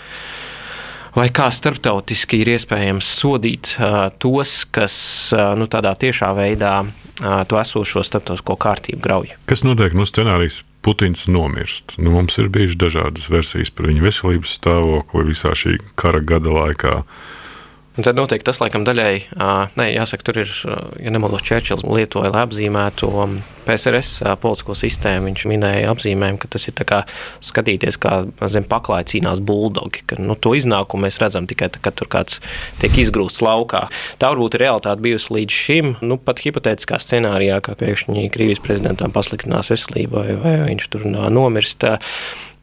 vai 1.14 1.28
kā 1.34 1.48
starptautiski 1.54 2.42
ir 2.42 2.54
iespējams 2.56 3.08
sodīt 3.20 3.74
uh, 3.78 4.08
tos, 4.18 4.64
kas 4.74 4.96
uh, 5.34 5.52
nu, 5.58 5.68
tādā 5.70 5.94
tiešā 5.98 6.32
veidā 6.36 6.76
uh, 6.82 7.42
to 7.48 7.60
esošo 7.60 8.04
starptautisko 8.06 8.58
kārtību 8.66 9.02
grauj. 9.04 9.34
Kas 9.50 9.64
notiek 9.66 9.94
no 9.96 10.06
scenārijas 10.08 10.62
Putins 10.84 11.24
nomirst. 11.30 11.96
Nu, 11.96 12.12
mums 12.14 12.36
ir 12.40 12.50
bijušas 12.52 12.80
dažādas 12.80 13.30
versijas 13.32 13.72
par 13.72 13.88
viņa 13.88 14.04
veselības 14.04 14.58
stāvokli 14.58 15.24
visā 15.30 15.54
šī 15.56 15.78
kara 16.00 16.20
gada 16.20 16.52
laikā. 16.52 16.98
Un 17.94 18.06
tad 18.06 18.18
notiek 18.18 18.42
tas, 18.42 18.58
laikam, 18.58 18.82
daļēji, 18.86 19.28
nē, 19.78 19.86
jāsaka, 19.94 20.26
tur 20.26 20.40
ir, 20.42 20.50
ja 20.98 21.12
nemaldos, 21.14 21.44
Čērčils 21.46 21.84
lietoja, 21.86 22.32
lai 22.34 22.42
apzīmētu 22.42 23.10
PSRS 23.66 24.22
politisko 24.42 24.76
sistēmu. 24.78 25.30
Viņš 25.30 25.46
minēja 25.50 25.92
apzīmējumu, 25.92 26.40
ka 26.42 26.50
tas 26.54 26.68
ir 26.68 26.76
kā 26.84 27.02
skatīties, 27.44 27.98
kā 28.02 28.22
zem 28.52 28.66
paklāja 28.68 29.08
cīnās 29.14 29.42
buldogi. 29.44 30.04
Ka, 30.08 30.18
nu, 30.20 30.36
to 30.36 30.54
iznākumu 30.58 31.06
mēs 31.06 31.20
redzam 31.22 31.48
tikai 31.50 31.70
tad, 31.72 31.82
kad 31.84 31.98
tur 31.98 32.10
kāds 32.12 32.40
tiek 32.82 32.96
izgrūsts 33.04 33.44
laukā. 33.44 33.86
Tā 34.20 34.32
varbūt 34.32 34.58
ir 34.58 34.66
realitāte 34.66 35.04
bijusi 35.04 35.36
līdz 35.38 35.60
šim, 35.64 35.92
nu, 36.04 36.18
pat 36.20 36.42
hipotētiskā 36.44 37.00
scenārijā, 37.02 37.60
ka 37.64 37.76
pēkšņi 37.80 38.28
Krievijas 38.34 38.62
prezidentam 38.64 39.14
pasliktinās 39.14 39.72
veselība 39.72 40.26
vai, 40.42 40.58
viņš 40.68 40.90
tur 40.92 41.06
nomirst. 41.10 41.86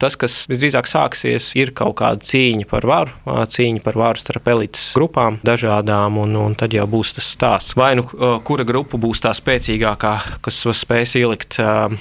Tas, 0.02 0.16
kas 0.18 0.34
visdrīzāk 0.50 0.88
sāksies, 0.90 1.52
ir 1.54 1.70
kaut 1.78 1.94
kāda 2.00 2.26
cīņa 2.26 2.66
par 2.66 2.82
varu, 2.90 3.12
cīņa 3.54 3.84
par 3.84 3.94
varu 4.00 4.18
starp 4.18 4.48
elites 4.50 4.88
grupām, 4.96 5.36
dažādām, 5.46 6.16
un, 6.24 6.34
un 6.40 6.56
tad 6.58 6.74
jau 6.74 6.88
būs 6.90 7.14
tas 7.14 7.28
stāsts. 7.36 7.76
Vai 7.78 7.92
nu 7.94 8.02
kura 8.42 8.66
grupa 8.66 8.98
būs 8.98 9.22
tā 9.22 9.30
spēcīgākā, 9.38 10.12
kas 10.42 10.58
spēs 10.92 11.14
ielikt 11.16 11.58
uh, 11.62 11.92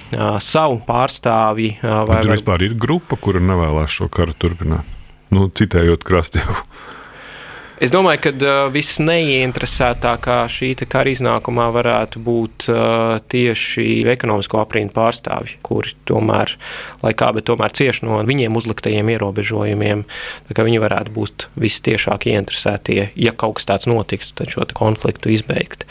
savu 0.43 0.81
pārstāvi? 0.87 1.77
Uh, 1.79 2.03
vai 2.09 2.21
tur 2.25 2.35
vispār 2.35 2.65
ir 2.67 2.75
grupa, 2.79 3.17
kura 3.19 3.41
nevēlas 3.43 3.93
šo 3.95 4.09
karu 4.11 4.35
turpināt? 4.35 4.87
Nu, 5.31 5.47
citējot 5.47 6.03
krastievu. 6.03 6.65
Es 7.81 7.89
domāju, 7.89 8.19
ka 8.21 8.31
uh, 8.35 8.57
viss 8.69 8.99
neieinteresētākā 9.01 10.35
šī 10.53 10.67
kara 10.85 11.09
iznākumā 11.09 11.63
varētu 11.73 12.19
būt 12.21 12.67
uh, 12.69 13.15
tieši 13.33 14.03
ekonomisko 14.11 14.59
aprindu 14.61 14.93
pārstāvji, 14.93 15.55
kuri 15.65 15.95
tomēr, 16.05 16.53
lai 17.01 17.15
kā, 17.17 17.31
bet 17.33 17.47
tomēr 17.49 17.73
cieš 17.73 18.03
no 18.05 18.19
viņiem 18.27 18.59
uzliktajiem 18.59 19.09
ierobežojumiem. 19.15 20.03
Viņi 20.53 20.83
varētu 20.83 21.15
būt 21.15 21.47
vistiešāk 21.57 22.29
ieinteresētie, 22.29 22.99
ja 23.17 23.33
kaut 23.33 23.57
kas 23.57 23.65
tāds 23.71 23.89
notiks, 23.89 24.29
tad 24.37 24.53
šo 24.53 24.67
konfliktu 24.77 25.33
izbeigt. 25.33 25.87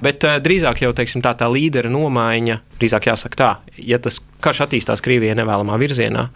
Bet 0.00 0.24
uh, 0.24 0.38
drīzāk 0.40 0.80
jau 0.86 0.94
teiksim, 0.96 1.20
tā, 1.20 1.36
tā 1.36 1.50
līdera 1.52 1.92
nomaiņa, 1.92 2.62
drīzāk 2.80 3.10
jāsaka 3.12 3.42
tā, 3.42 3.52
ja 3.76 4.00
tas 4.00 4.22
karš 4.40 4.64
attīstās 4.64 5.04
Krievijai 5.04 5.36
nevēlamā 5.36 5.76
virzienā 5.76 6.30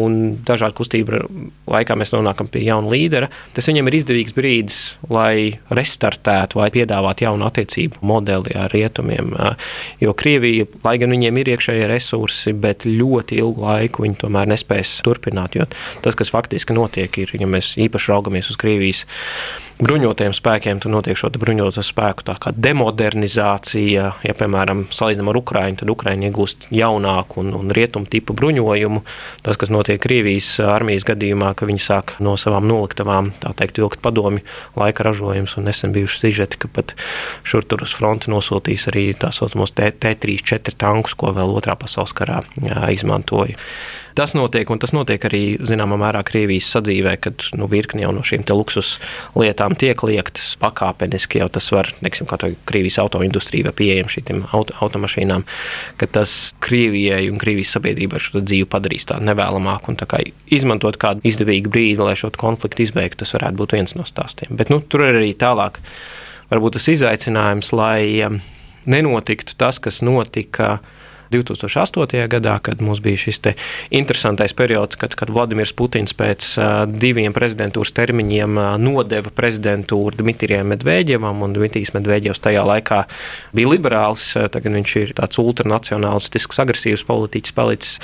un 0.00 0.36
dažādu 0.46 0.78
kustību 0.80 1.20
laikā 1.70 1.96
mēs 1.98 2.12
nonākam 2.14 2.48
pie 2.50 2.64
jauna 2.66 2.90
līdera, 2.92 3.30
tas 3.54 3.68
viņam 3.70 3.90
ir 3.90 3.98
izdevīgs 4.00 4.36
brīdis, 4.36 4.78
lai 5.12 5.58
restartētu 5.74 6.60
vai 6.60 6.70
piedāvātu 6.74 7.26
jaunu 7.26 7.46
attiecību 7.48 8.02
modeli 8.06 8.54
ar 8.58 8.72
rietumiem. 8.74 9.34
Jo 10.02 10.14
Krievija, 10.18 10.68
lai 10.86 10.96
gan 11.02 11.14
viņiem 11.14 11.40
ir 11.40 11.52
iekšējie 11.54 11.90
resursi, 11.90 12.54
bet 12.56 12.88
ļoti 12.88 13.40
ilgu 13.42 13.66
laiku 13.66 14.06
viņi 14.06 14.20
tomēr 14.24 14.50
nespēs 14.50 14.98
turpināt. 15.06 15.58
Jo 15.58 15.68
tas, 16.04 16.18
kas 16.18 16.32
faktiski 16.34 16.76
notiek, 16.76 17.22
ir, 17.22 17.34
ja 17.38 17.50
mēs 17.50 17.74
īpaši 17.80 18.14
raugamies 18.14 18.50
uz 18.52 18.60
Krievijas 18.60 19.04
bruņotajiem 19.84 20.34
spēkiem, 20.36 20.80
tur 20.82 20.92
notiek 20.94 21.18
šo 21.18 21.30
bruņoto 21.34 21.82
spēku 21.84 22.24
demodernizācija. 22.64 24.04
Ja, 24.24 24.34
piemēram, 24.38 24.84
salīdzinām 24.94 25.30
ar 25.32 25.38
Ukraiņu, 25.40 25.80
tad 25.82 25.92
Ukraiņa 25.92 26.28
iegūst 26.28 26.68
jaunāku 26.74 27.42
un, 27.42 27.52
un 27.58 27.72
rietumu 27.74 28.08
tipu 28.10 28.36
bruņojumu. 28.38 29.02
Tas, 29.44 29.58
kas 29.60 29.72
notiek 29.74 30.00
Krievijas 30.02 30.52
armijas 30.64 31.06
gadījumā, 31.08 31.52
ka 31.58 31.68
viņi 31.68 31.84
sāk 31.84 32.14
no 32.24 32.36
savām 32.40 32.68
noliktavām, 32.70 33.32
teikt, 33.44 33.80
vilkt 33.82 34.02
padomi 34.04 34.44
laika 34.78 35.06
ražojumus, 35.08 35.56
un 35.60 35.68
nesen 35.68 35.94
bijuši 35.96 36.22
sižeti, 36.22 36.62
ka 36.64 36.70
pat 36.72 36.96
šur 37.46 37.66
tur 37.68 37.84
uz 37.84 37.94
fronti 37.96 38.32
nosūtīs 38.32 38.88
arī 38.92 39.10
tā 39.18 39.32
saucamos 39.34 39.74
T3, 39.76 40.38
4 40.54 40.78
tankus, 40.80 41.16
ko 41.18 41.34
vēl 41.36 41.52
otrā 41.58 41.76
pasaules 41.80 42.16
karā 42.16 42.40
jā, 42.62 42.88
izmantoja. 42.94 43.58
Tas 44.14 44.34
notiek, 44.38 44.68
un 44.70 44.78
tas 44.78 44.92
notiek 44.94 45.24
arī 45.26 45.42
zināmā 45.66 45.96
mērā 45.98 46.20
Krievijas 46.26 46.68
sadzīvē, 46.76 47.16
kad 47.24 47.46
nu, 47.58 47.66
virkni 47.70 48.04
jau 48.04 48.12
no 48.14 48.22
šīm 48.22 48.44
luksus 48.54 48.98
lietām 49.34 49.74
tiek 49.78 49.98
liektas 50.06 50.52
pakāpeniski. 50.62 51.40
Jau 51.42 51.48
tas 51.50 51.66
var, 51.74 51.90
neksim, 52.04 52.28
kā 52.30 52.38
tā 52.38 52.52
Krievijas 52.68 53.00
autoindustrija 53.02 53.66
vai 53.68 53.74
pieejama 53.80 54.12
šīm 54.14 54.44
auto, 54.54 54.76
automašīnām, 54.86 55.46
ka 55.98 56.06
tas 56.06 56.54
Krievijai 56.62 57.26
un 57.32 57.40
Krievijas 57.42 57.74
sabiedrībai 57.74 58.22
šo 58.22 58.44
dzīvi 58.44 58.70
padarīs 58.70 59.08
tādu 59.10 59.26
nevēlamāku 59.26 59.90
un 59.90 59.98
tā 59.98 60.06
kā 60.10 60.22
izmantot 60.54 61.00
kādu 61.02 61.26
izdevīgu 61.26 61.74
brīdi, 61.74 62.02
lai 62.04 62.14
šo 62.18 62.30
konfliktu 62.38 62.86
izbeigtu. 62.86 63.24
Tas 63.24 63.34
varētu 63.34 63.58
būt 63.64 63.78
viens 63.78 63.98
no 63.98 64.06
stāstiem. 64.06 64.54
Bet 64.54 64.70
nu, 64.70 64.78
tur 64.78 65.08
ir 65.08 65.18
arī 65.18 65.32
tālāk 65.38 65.82
varbūt 66.54 66.78
tas 66.78 66.86
izaicinājums, 66.92 67.74
lai 67.74 68.04
um, 68.28 68.38
nenotiktu 68.86 69.56
tas, 69.58 69.80
kas 69.82 70.02
notika 70.06 70.78
2008. 71.32 72.28
gadā, 72.28 72.58
kad 72.62 72.82
mums 72.84 73.00
bija 73.04 73.20
šis 73.24 73.40
interesantais 73.90 74.52
periods, 74.56 74.96
kad, 74.96 75.14
kad 75.14 75.30
Vladimirs 75.30 75.72
Putins 75.76 76.14
pēc 76.16 76.54
diviem 76.92 77.34
prezidentūras 77.34 77.92
termiņiem 77.96 78.58
nodeva 78.82 79.32
prezidentūru 79.34 80.16
Dmitrijam 80.20 80.70
Medveģevam, 80.72 81.42
un 81.44 81.54
Dmitrijs 81.56 81.94
Medveģevs 81.96 82.42
tajā 82.44 82.64
laikā 82.66 83.02
bija 83.56 83.70
liberāls, 83.72 84.26
tagad 84.54 84.76
viņš 84.76 84.96
ir 85.00 85.14
tāds 85.18 85.40
ultranacionālistisks, 85.42 86.60
agresīvs 86.62 87.04
politiķis 87.08 87.56
palicis. 87.56 87.98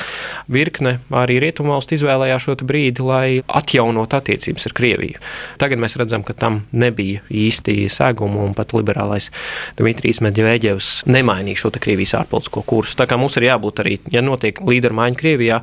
Virkne 0.50 0.98
arī 1.14 1.38
Rietumvalsts 1.42 1.96
izvēlējās 1.98 2.46
šo 2.46 2.56
brīdi, 2.60 3.04
lai 3.06 3.40
atjaunot 3.46 4.14
attiecības 4.16 4.68
ar 4.68 4.76
Krieviju. 4.76 5.20
Tagad 5.60 5.80
mēs 5.80 5.96
redzam, 6.00 6.24
ka 6.26 6.34
tam 6.36 6.64
nebija 6.72 7.22
īsti 7.30 7.86
sēgumu, 7.92 8.44
un 8.48 8.56
pat 8.58 8.74
liberālais 8.76 9.30
Dmitrijs 9.78 10.20
Medveģevs 10.24 10.90
nemainīja 11.10 11.64
šo 11.64 11.72
Krievijas 11.80 12.16
ārpolitisko 12.18 12.64
kursu. 12.66 12.96
Kā 13.10 13.16
mums 13.18 13.34
ir 13.40 13.48
jābūt 13.48 13.80
arī, 13.82 13.96
ja 14.14 14.20
notiek 14.22 14.60
līderu 14.62 14.94
maiņa 14.94 15.18
Krievijā, 15.18 15.56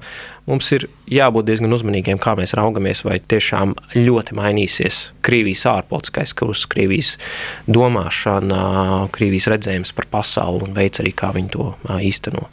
mums 0.50 0.68
ir 0.76 0.90
jābūt 1.08 1.48
diezgan 1.48 1.72
uzmanīgiem, 1.78 2.20
kā 2.20 2.34
mēs 2.36 2.52
raugamies, 2.60 3.06
vai 3.08 3.22
tiešām 3.24 3.72
ļoti 3.96 4.36
mainīsies 4.36 4.98
Krievijas 5.24 5.64
ārpolitiskais 5.72 6.36
kurs, 6.36 6.66
Krievijas 6.68 7.14
domāšana, 7.72 9.08
Krievijas 9.16 9.48
redzējums 9.54 9.96
par 9.96 10.10
pasauli 10.12 10.68
un 10.68 10.76
veids 10.76 11.00
arī, 11.00 11.14
kā 11.16 11.32
viņi 11.38 11.54
to 11.56 11.70
īsteno. 12.04 12.50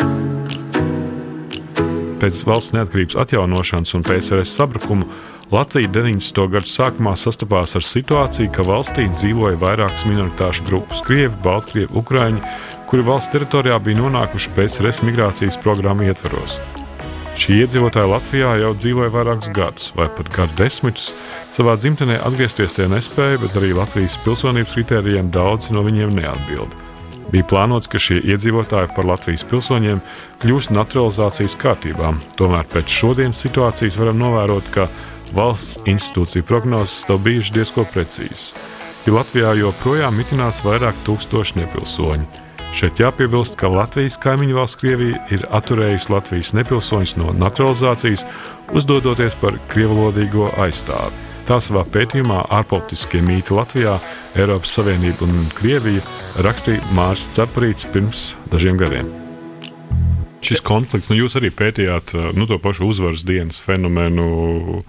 Pēc 2.22 2.44
valsts 2.46 2.76
neatkarības 2.76 3.18
atjaunošanas 3.24 3.96
un 3.98 4.07
PSRS 4.07 4.54
sabrukuma 4.61 5.11
Latvija 5.50 5.90
90. 5.90 6.38
gadu 6.54 6.70
sākumā 6.70 7.16
sastapās 7.18 7.74
ar 7.76 7.85
situāciju, 7.85 8.52
ka 8.54 8.64
valstī 8.64 9.09
dzīvoja 9.11 9.59
vairākas 9.61 10.07
minoritāšu 10.09 10.64
grupas- 10.70 11.02
krievi, 11.07 11.35
baltkrievi, 11.42 11.90
ukrāņi, 11.98 12.40
kuri 12.94 13.02
valsts 13.11 13.33
teritorijā 13.35 13.74
bija 13.83 13.98
nonākuši 13.98 14.52
pēc 14.54 14.76
resmigrācijas 14.85 15.57
programmu 15.59 16.04
ietvaros. 16.07 16.61
Šie 17.35 17.57
iedzīvotāji 17.64 18.07
Latvijā 18.07 18.52
jau 18.61 18.68
dzīvoja 18.78 19.11
vairākus 19.11 19.50
gadus, 19.57 19.88
vai 19.98 20.07
pat 20.14 20.30
gadu 20.37 20.54
desmitus. 20.61 21.09
Savā 21.50 21.74
dzimtenē 21.74 22.20
atgriezties 22.22 22.76
tie 22.76 22.87
nespēja, 22.87 23.40
bet 23.42 23.57
arī 23.59 23.72
Latvijas 23.74 24.14
pilsonības 24.22 24.76
kritērijiem 24.76 25.33
daudzi 25.35 25.74
no 25.74 25.83
viņiem 25.83 26.14
neatbild. 26.20 26.76
Bija 27.33 27.48
plānots, 27.50 27.90
ka 27.90 27.98
šie 27.98 28.20
iedzīvotāji 28.30 28.92
par 28.94 29.11
Latvijas 29.11 29.42
pilsoņiem 29.50 29.98
kļūs 30.44 30.70
naturalizācijas 30.78 31.59
kārtībā. 31.64 32.14
Tomēr 32.38 32.70
pēc 32.76 32.94
šodienas 33.00 33.42
situācijas 33.42 33.98
varam 33.98 34.22
novērot, 34.22 34.70
ka 34.70 34.87
valsts 35.35 35.83
institūciju 35.83 36.46
prognozes 36.46 37.02
nav 37.11 37.24
bijušas 37.26 37.59
diezgan 37.59 37.90
precīzas, 37.90 38.54
jo 39.02 39.18
Latvijā 39.18 39.59
joprojām 39.64 40.14
mitinās 40.22 40.62
vairāk 40.62 41.02
tūkstoši 41.11 41.64
nepilsoņu. 41.64 42.43
Šeit 42.74 42.98
jāpiebilst, 42.98 43.54
ka 43.54 43.68
Latvijas 43.70 44.16
kaimiņu 44.18 44.56
valsts 44.56 44.80
Krievija 44.80 45.20
ir 45.30 45.44
atturējusi 45.54 46.10
Latvijas 46.10 46.48
nepilsoņus 46.58 47.12
no 47.20 47.30
naturalizācijas, 47.38 48.24
uzdodoties 48.74 49.37
par 49.38 49.60
krievlodīgo 49.70 50.48
aizstāvi. 50.58 51.14
Tā 51.46 51.60
savā 51.62 51.84
pētījumā 51.94 52.40
ārpolitiskie 52.56 53.20
mīti 53.22 53.54
Latvijā, 53.54 53.92
Eiropas 54.34 54.74
Savienība 54.74 55.22
un 55.28 55.44
Krievija 55.54 56.02
rakstīja 56.42 56.82
Mārcis 56.98 57.30
Ceprīts 57.37 57.87
pirms 57.94 58.24
dažiem 58.50 58.80
gadiem. 58.80 59.12
Šis 60.42 60.64
konflikts, 60.66 61.12
nu 61.12 61.20
jūs 61.20 61.38
arī 61.38 61.52
pētījāt 61.54 62.10
nu, 62.34 62.48
to 62.50 62.58
pašu 62.58 62.88
uzvaras 62.90 63.22
dienas 63.28 63.62
fenomenu 63.62 64.82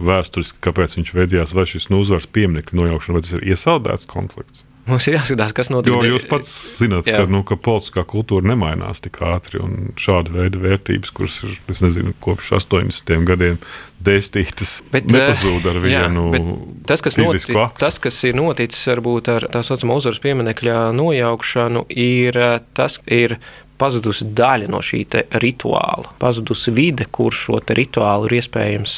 vēsturiski, 0.00 0.62
kāpēc 0.64 0.96
viņš 0.96 1.12
veidojās, 1.18 1.52
vai 1.52 1.68
šis 1.68 1.90
nu, 1.92 2.00
uzvaras 2.00 2.30
pieminiektu 2.32 2.80
nojaukšana, 2.80 3.18
vai 3.18 3.26
tas 3.28 3.36
ir 3.36 3.46
iesaldēts 3.52 4.08
konflikts? 4.08 4.65
Mums 4.86 5.08
ir 5.10 5.16
jāskatās, 5.16 5.50
kas 5.56 5.70
notiks. 5.72 5.96
Jo 5.96 6.14
jūs 6.14 6.26
pats 6.30 6.50
zināt, 6.78 7.08
ka, 7.10 7.24
nu, 7.30 7.40
ka 7.46 7.58
politiskā 7.58 8.04
kultūra 8.06 8.46
nemainās 8.52 9.02
tik 9.02 9.18
ātri, 9.26 9.58
un 9.62 9.90
šāda 9.98 10.34
veida 10.36 10.60
vērtības, 10.62 11.12
kuras 11.16 11.40
ir 11.42 11.56
nezinu, 11.82 12.14
kopš 12.22 12.52
80. 12.60 13.26
gadiem 13.26 13.58
dēstītas, 14.06 14.76
bet, 14.92 15.08
nepazūd 15.10 15.66
ar 15.72 15.80
vienu. 15.82 16.26
Jā, 16.36 16.42
tas, 16.86 17.02
kas 17.02 17.18
notic, 17.18 17.48
tas, 17.80 17.98
kas 18.02 18.20
ir 18.28 18.38
noticis 18.38 18.86
varbūt 18.92 19.30
ar 19.32 19.48
tā 19.50 19.64
saucamo 19.66 19.98
uzvaras 19.98 20.22
pieminekļa 20.22 20.78
nojaukšanu, 20.94 21.86
ir 21.90 22.38
tas, 22.76 23.00
ir 23.10 23.40
pazudusi 23.78 24.28
daļa 24.36 24.70
no 24.72 24.80
šī 24.84 25.02
rituāla, 25.42 26.12
pazudusi 26.20 26.72
vide, 26.74 27.06
kur 27.12 27.34
šo 27.34 27.60
rituālu 27.60 28.28
ir 28.28 28.38
iespējams 28.40 28.96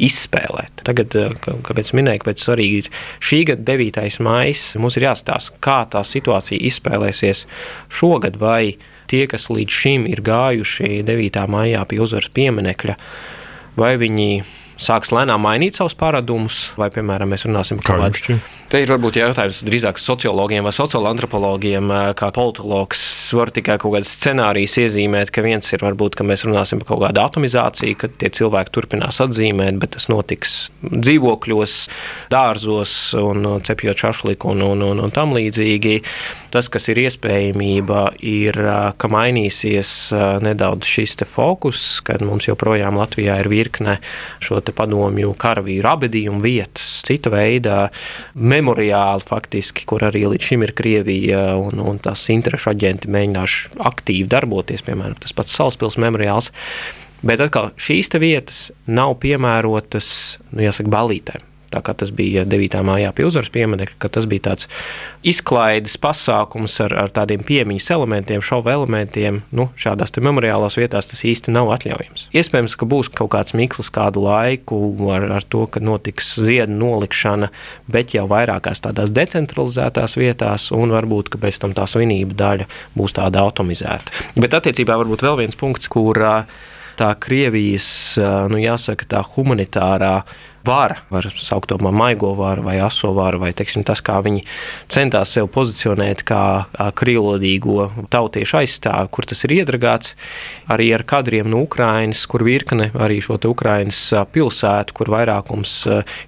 izspēlēt. 0.00 0.84
Tagad, 0.86 1.16
eh, 1.16 1.34
kāpēc 1.66 1.92
minēju, 1.96 2.24
ka 2.24 2.36
svarīgi 2.38 2.84
ir 2.84 2.90
šī 3.20 3.42
gada 3.50 3.66
9. 3.72 4.20
maija, 4.20 4.78
mums 4.80 4.96
ir 4.96 5.08
jāstāsta, 5.08 5.58
kā 5.60 5.80
tā 5.90 6.04
situācija 6.06 6.60
izspēlēsies 6.70 7.46
šogad, 7.88 8.36
vai 8.36 8.76
tie, 9.10 9.26
kas 9.26 9.48
līdz 9.50 9.70
šim 9.82 10.06
ir 10.06 10.22
gājuši 10.22 11.02
9. 11.04 11.46
maijā 11.50 11.84
pie 11.88 12.00
uzvaras 12.00 12.30
pieminekļa, 12.30 12.96
vai 13.76 13.96
viņi 13.96 14.42
sāks 14.80 15.12
lēnām 15.14 15.42
mainīt 15.44 15.76
savus 15.78 15.96
paradumus, 15.98 16.70
vai, 16.80 16.90
piemēram, 16.94 17.30
mēs 17.34 17.46
runāsim 17.48 17.80
par 17.80 18.00
kādu 18.00 18.10
tādu. 18.10 18.40
Te 18.70 18.78
ir 18.78 18.90
varbūt 18.92 19.16
jautājums 19.18 19.64
drīzāk 19.66 19.98
sociologiem 19.98 20.62
vai 20.62 20.70
sociālantropologiem, 20.70 21.90
eh, 21.90 22.12
kā 22.14 22.30
politologs 22.30 23.02
var 23.34 23.50
tikai 23.50 23.78
kaut 23.82 23.96
kādas 23.96 24.12
scenārijas 24.14 24.76
iezīmēt, 24.84 25.32
ka 25.34 25.42
viens 25.42 25.66
ir 25.74 25.82
varbūt, 25.82 26.14
ka 26.14 26.24
mēs 26.26 26.44
runāsim 26.46 26.78
par 26.78 26.92
kaut 26.92 27.02
kādu 27.02 27.22
atomizāciju, 27.22 27.98
ka 27.98 28.08
tie 28.08 28.30
cilvēki 28.30 28.70
turpinās 28.74 29.20
atzīmēt, 29.22 29.78
bet 29.82 29.96
tas 29.96 30.06
notiks 30.10 30.70
dzīvokļos, 30.86 31.74
dārzos 32.30 32.94
un 33.18 33.60
cepjot 33.66 34.04
šašliku 34.04 34.54
un, 34.54 34.62
un, 34.62 34.82
un, 34.82 35.02
un 35.02 35.10
tam 35.10 35.34
līdzīgi. 35.34 36.02
Tas, 36.50 36.68
kas 36.70 36.88
ir 36.90 36.98
iespējamība, 37.04 38.16
ir, 38.26 38.56
ka 38.98 39.10
mainīsies 39.10 39.92
nedaudz 40.42 40.86
šis 40.86 41.18
fokus, 41.26 42.00
kad 42.06 42.22
mums 42.22 42.48
joprojām 42.48 42.98
Latvijā 42.98 43.38
ir 43.42 43.50
virkne 43.50 43.98
šo 44.42 44.60
padomju 44.76 45.34
karavīru 45.40 45.90
abedījumu 45.90 46.42
vietas, 46.44 47.00
cita 47.06 47.32
veida 47.32 47.80
memoriāli 48.34 49.26
faktiski, 49.26 49.86
kur 49.88 50.04
arī 50.08 50.26
līdz 50.30 50.50
šim 50.50 50.64
ir 50.66 50.74
Krievija 50.76 51.44
un, 51.58 51.82
un 51.82 52.00
tās 52.02 52.28
interešu 52.32 52.72
aģenti 52.74 53.10
mēģināšu 53.12 53.76
aktīvi 53.90 54.30
darboties, 54.30 54.86
piemēram, 54.86 55.18
tas 55.20 55.36
pats 55.36 55.56
Salaspils 55.58 55.98
memoriāls. 56.00 56.52
Bet 57.26 57.42
atkal 57.44 57.74
šīs 57.76 58.08
vietas 58.16 58.70
nav 58.88 59.18
piemērotas, 59.20 60.10
nu, 60.54 60.64
jāsaka, 60.64 60.92
balītēm. 60.92 61.49
Tā 61.70 61.82
kā 61.86 61.94
tas 61.94 62.10
bija 62.14 62.42
9. 62.48 62.80
mājā 62.86 63.12
pie 63.14 63.26
uzvaras 63.28 63.50
pieminiekta, 63.54 63.94
ka 64.02 64.10
tas 64.10 64.26
bija 64.30 64.48
tāds 64.48 64.66
izklaides 65.26 65.94
pasākums 66.02 66.74
ar, 66.82 66.96
ar 67.04 67.12
tādiem 67.14 67.44
piemiņas 67.46 67.90
elementiem, 67.94 68.42
šovu 68.42 68.72
elementiem. 68.72 69.42
Nu, 69.54 69.68
šādās 69.78 70.14
memoriālās 70.18 70.78
vietās 70.80 71.10
tas 71.12 71.22
īsti 71.28 71.54
nav 71.54 71.70
atļaujams. 71.76 72.26
Iespējams, 72.34 72.74
ka 72.80 72.88
būs 72.90 73.12
kaut 73.14 73.30
kāds 73.36 73.54
mikls 73.58 73.92
kādu 73.94 74.24
laiku 74.26 74.80
ar, 75.14 75.28
ar 75.38 75.46
to, 75.46 75.66
ka 75.70 75.82
notiks 75.84 76.32
ziedu 76.42 76.74
nolikšana, 76.80 77.52
bet 77.90 78.16
jau 78.16 78.26
vairākās 78.30 78.82
tādās 78.82 79.14
decentralizētās 79.14 80.18
vietās, 80.18 80.70
un 80.74 80.90
varbūt 80.96 81.30
pēc 81.40 81.62
tam 81.62 81.76
tā 81.76 81.86
svinību 81.90 82.34
daļa 82.34 82.66
būs 82.98 83.14
tāda 83.20 83.44
automizēta. 83.46 84.10
Bet 84.40 84.58
attiecībā 84.58 84.98
varbūt 85.00 85.22
vēl 85.26 85.38
viens 85.44 85.58
punkts, 85.58 85.90
kur 85.90 86.18
tā 87.00 87.10
Krievijas, 87.22 88.18
nu 88.50 88.60
jāsaka, 88.60 89.06
tā 89.08 89.22
humanitārā 89.24 90.20
vara, 90.66 90.96
var 91.10 91.26
saukt 91.36 91.70
to 91.70 91.78
par 91.80 91.94
maigo 91.94 92.34
varu 92.38 92.64
vai 92.66 92.76
aso 92.82 93.12
varu, 93.16 93.40
vai 93.42 93.52
teiksim, 93.56 93.84
tas, 93.86 94.02
kā 94.04 94.18
viņi 94.24 94.42
centās 94.90 95.32
sevi 95.34 95.48
pozicionēt 95.52 96.22
kā 96.28 96.42
krievlodīgo 96.98 97.88
tautiešu 98.12 98.60
aizstāvi, 98.60 99.10
kur 99.14 99.28
tas 99.30 99.44
ir 99.46 99.56
iedragāts. 99.60 100.14
Arī 100.70 100.90
ar 100.94 101.04
kadriem 101.08 101.48
no 101.50 101.62
Ukrainas, 101.64 102.22
kur 102.30 102.44
virkne 102.46 102.90
arī 102.94 103.20
šo 103.24 103.38
Ukrainas 103.48 104.02
pilsētu, 104.32 104.94
kur 104.96 105.12
vairākums, 105.14 105.74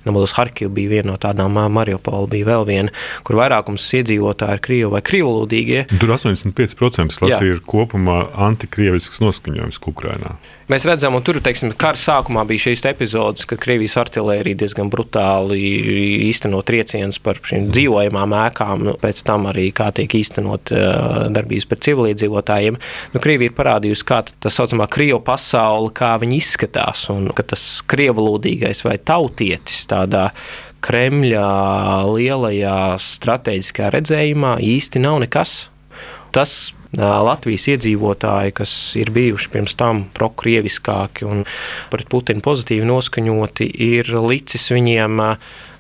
nemaldos, 0.07 0.37
Harkiv 0.39 0.73
bija 0.75 0.97
viena 0.97 1.13
no 1.13 1.19
tādām, 1.21 1.59
Mariupola 1.73 2.31
bija 2.31 2.49
vēl 2.55 2.67
viena, 2.69 2.97
kur 3.27 3.39
vairākums 3.43 3.85
iedzīvotāji 4.01 4.59
ir 4.59 4.65
krievi 4.65 4.91
vai 4.97 5.03
krievlodīgie. 5.05 5.85
Tur 6.01 6.15
85% 6.17 7.21
lasīja 7.23 7.59
ir 7.59 7.63
kopumā 7.67 8.25
antikrievisks 8.49 9.21
noskaņojums 9.23 9.83
Ukrainā. 9.93 10.37
Mēs 10.71 10.87
redzam, 10.89 11.13
un 11.19 11.25
tur, 11.27 11.37
teiksim, 11.45 11.75
kara 11.77 11.99
sākumā 12.01 12.47
bija 12.49 12.71
šīs 12.71 12.87
epizodes, 12.89 13.45
kad 13.51 13.61
Krievijas 13.61 13.99
artilērija 14.01 14.22
diezgan 14.59 14.91
brutāli 14.93 15.61
īstenot 16.29 16.67
triecienus 16.69 17.21
par 17.23 17.41
šīm 17.43 17.71
dzīvojamām 17.73 18.37
ēkām, 18.43 18.87
nu, 18.89 18.97
pēc 19.01 19.23
tam 19.29 19.49
arī 19.51 19.69
kā 19.75 19.91
tiek 19.95 20.13
īstenot 20.19 20.73
darbības 21.35 21.69
pret 21.71 21.85
civiliedzīvotājiem. 21.89 22.81
Nu, 23.15 23.23
Krievija 23.23 23.53
ir 23.53 23.57
parādījusi, 23.59 24.07
kā 24.09 24.23
tā 24.27 24.53
saucamā 24.53 24.89
Krievu 24.93 25.23
pasaule, 25.25 25.93
kā 25.97 26.15
viņi 26.23 26.39
izskatās, 26.43 27.07
un 27.15 27.31
ka 27.37 27.47
tas 27.55 27.65
krievlūdīgais 27.91 28.85
vai 28.87 28.99
tautietis 28.99 29.87
tādā 29.91 30.31
Kremļa 30.83 31.47
lielajā 32.11 32.79
strateģiskā 32.99 33.93
redzējumā 33.95 34.57
īsti 34.67 35.03
nav 35.05 35.21
nekas. 35.23 35.53
Tas 36.35 36.73
Latvijas 36.99 37.71
iedzīvotāji, 37.73 38.53
kas 38.59 38.73
ir 39.01 39.13
bijuši 39.15 39.49
pirms 39.55 39.77
tam 39.81 40.05
prokrieviskāki 40.13 41.25
un 41.25 41.45
pret 41.93 42.11
Putinu 42.13 42.45
pozitīvi 42.45 42.85
noskaņoti, 42.89 43.71
ir 43.97 44.13
licis 44.29 44.69
viņiem, 44.75 45.23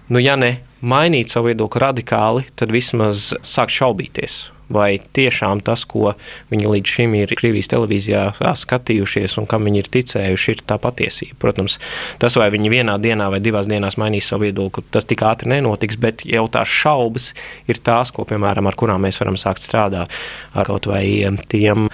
nu, 0.09 0.22
ja 0.22 0.38
ne 0.40 0.55
mainīt 0.81 1.35
savu 1.35 1.51
viedokli 1.51 1.85
radikāli, 1.85 2.46
tad 2.57 2.72
vismaz 2.72 3.31
sākt 3.44 3.77
šaubīties 3.77 4.40
vai 4.75 4.97
tiešām 5.15 5.63
tas, 5.65 5.85
ko 5.89 6.15
viņi 6.53 6.71
līdz 6.75 6.95
šim 6.97 7.17
ir 7.21 7.35
Krievijas 7.39 7.71
televīzijā 7.73 8.25
skatījušies 8.63 9.39
un 9.41 9.49
kam 9.51 9.69
viņi 9.69 9.83
ir 9.83 9.91
ticējuši, 9.97 10.57
ir 10.57 10.65
tā 10.69 10.79
patiesība. 10.83 11.39
Protams, 11.43 11.79
tas, 12.23 12.37
vai 12.41 12.49
viņi 12.55 12.73
vienā 12.73 12.99
dienā 13.03 13.29
vai 13.33 13.43
divās 13.45 13.69
dienās 13.71 13.99
mainīs 14.01 14.29
savu 14.33 14.49
viedokli, 14.49 14.85
tas 14.95 15.09
tik 15.09 15.25
ātri 15.27 15.53
nenotiks, 15.55 15.99
bet 16.01 16.27
jau 16.29 16.47
tās 16.53 16.71
šaubas 16.71 17.33
ir 17.71 17.81
tās, 17.85 18.13
ko, 18.15 18.27
piemēram, 18.29 18.69
ar 18.69 18.79
kurām 18.79 19.05
mēs 19.07 19.21
varam 19.23 19.39
sākt 19.41 19.65
strādāt 19.65 20.13
ar 20.53 20.69
kaut 20.69 20.89
vai 20.91 21.05
tiem 21.53 21.89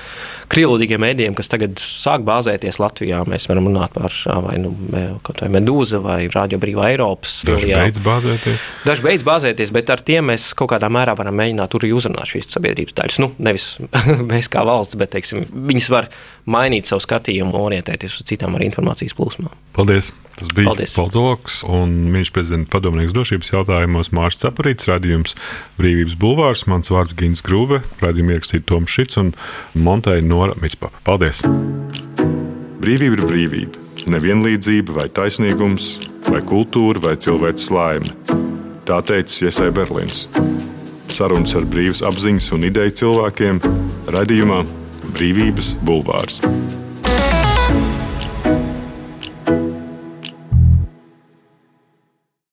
krievlīgiem 0.53 1.03
mēdījiem, 1.03 1.37
kas 1.39 1.51
tagad 1.53 1.81
sāk 1.83 2.25
bāzēties 2.27 2.81
Latvijā. 2.83 3.23
Mēs 3.29 3.49
varam 3.51 3.69
runāt 3.71 3.95
par 3.97 4.15
vai, 4.45 4.57
nu, 4.63 4.73
vai 4.93 5.51
Medūza 5.55 6.01
vai 6.05 6.19
Radio 6.35 6.61
Brīvā 6.63 6.91
Eiropas. 6.93 7.41
Daži 7.49 7.73
beidz 7.75 8.03
bāzēties. 8.05 8.69
Daži 8.89 9.07
beidz 9.07 9.27
bāzēties, 9.29 9.75
bet 9.75 9.93
ar 9.95 10.05
tiem 10.05 10.31
mēs 10.33 10.51
kaut 10.59 10.73
kādā 10.75 10.91
mērā 10.93 11.17
varam 11.19 11.37
mēģināt 11.39 11.75
tur 11.75 11.89
uzrunāt 11.89 12.33
šīs 12.33 12.51
sabiedrības 12.55 12.97
daļas. 13.01 13.21
Nu, 13.25 13.33
nevis 13.43 13.71
mēs 14.33 14.51
kā 14.53 14.65
valsts, 14.69 14.99
bet 15.01 15.15
teiksim, 15.17 15.45
viņas 15.69 15.91
var 15.95 16.11
mainīt 16.49 16.89
savu 16.89 17.05
skatījumu, 17.05 17.57
orientēties 17.69 18.21
uz 18.21 18.29
citām 18.29 18.57
ar 18.59 18.67
informācijas 18.69 19.17
plūsmām. 19.19 19.53
Paldies! 19.77 20.13
Tas 20.39 20.53
bija 20.55 20.71
politologs 20.71 21.63
un 21.67 21.95
ministrs 22.13 22.37
prezidenta 22.37 22.77
padomnieks 22.77 23.15
drošības 23.17 23.51
jautājumos 23.51 24.13
Mārcis 24.15 24.45
Caparīts, 24.45 24.87
radījums 24.91 25.35
Brīvības 25.81 26.15
bulvārs. 26.21 26.67
Mans 26.71 26.93
vārds 26.95 27.17
Gins 27.19 27.43
Grūve, 27.43 27.83
radījuma 28.05 28.37
ierakstīja 28.37 28.67
Toms 28.71 28.95
Šits 28.95 29.19
un 29.19 29.35
Monteja 29.75 30.23
Nora 30.23 30.55
Mitspapa. 30.63 31.03
Paldies! 31.09 31.43
Brīvība 32.79 33.19
ir 33.19 33.27
brīvība 33.27 33.85
nevienlīdzība 34.09 34.95
vai 34.97 35.07
taisnīgums, 35.13 35.97
vai 36.29 36.41
kultūra 36.47 37.03
vai 37.03 37.15
cilvēks 37.21 37.69
laime. 37.75 38.13
Tā 38.89 39.01
teica 39.05 39.49
Iesai 39.49 39.69
Berlīns. 39.75 40.27
Sarunas 41.13 41.55
ar 41.59 41.67
brīvas 41.69 42.05
apziņas 42.07 42.53
un 42.57 42.69
ideju 42.69 42.97
cilvēkiem 43.03 43.61
radījumā 44.15 44.63
Brīvības 45.17 45.75
bulvārs. 45.85 46.43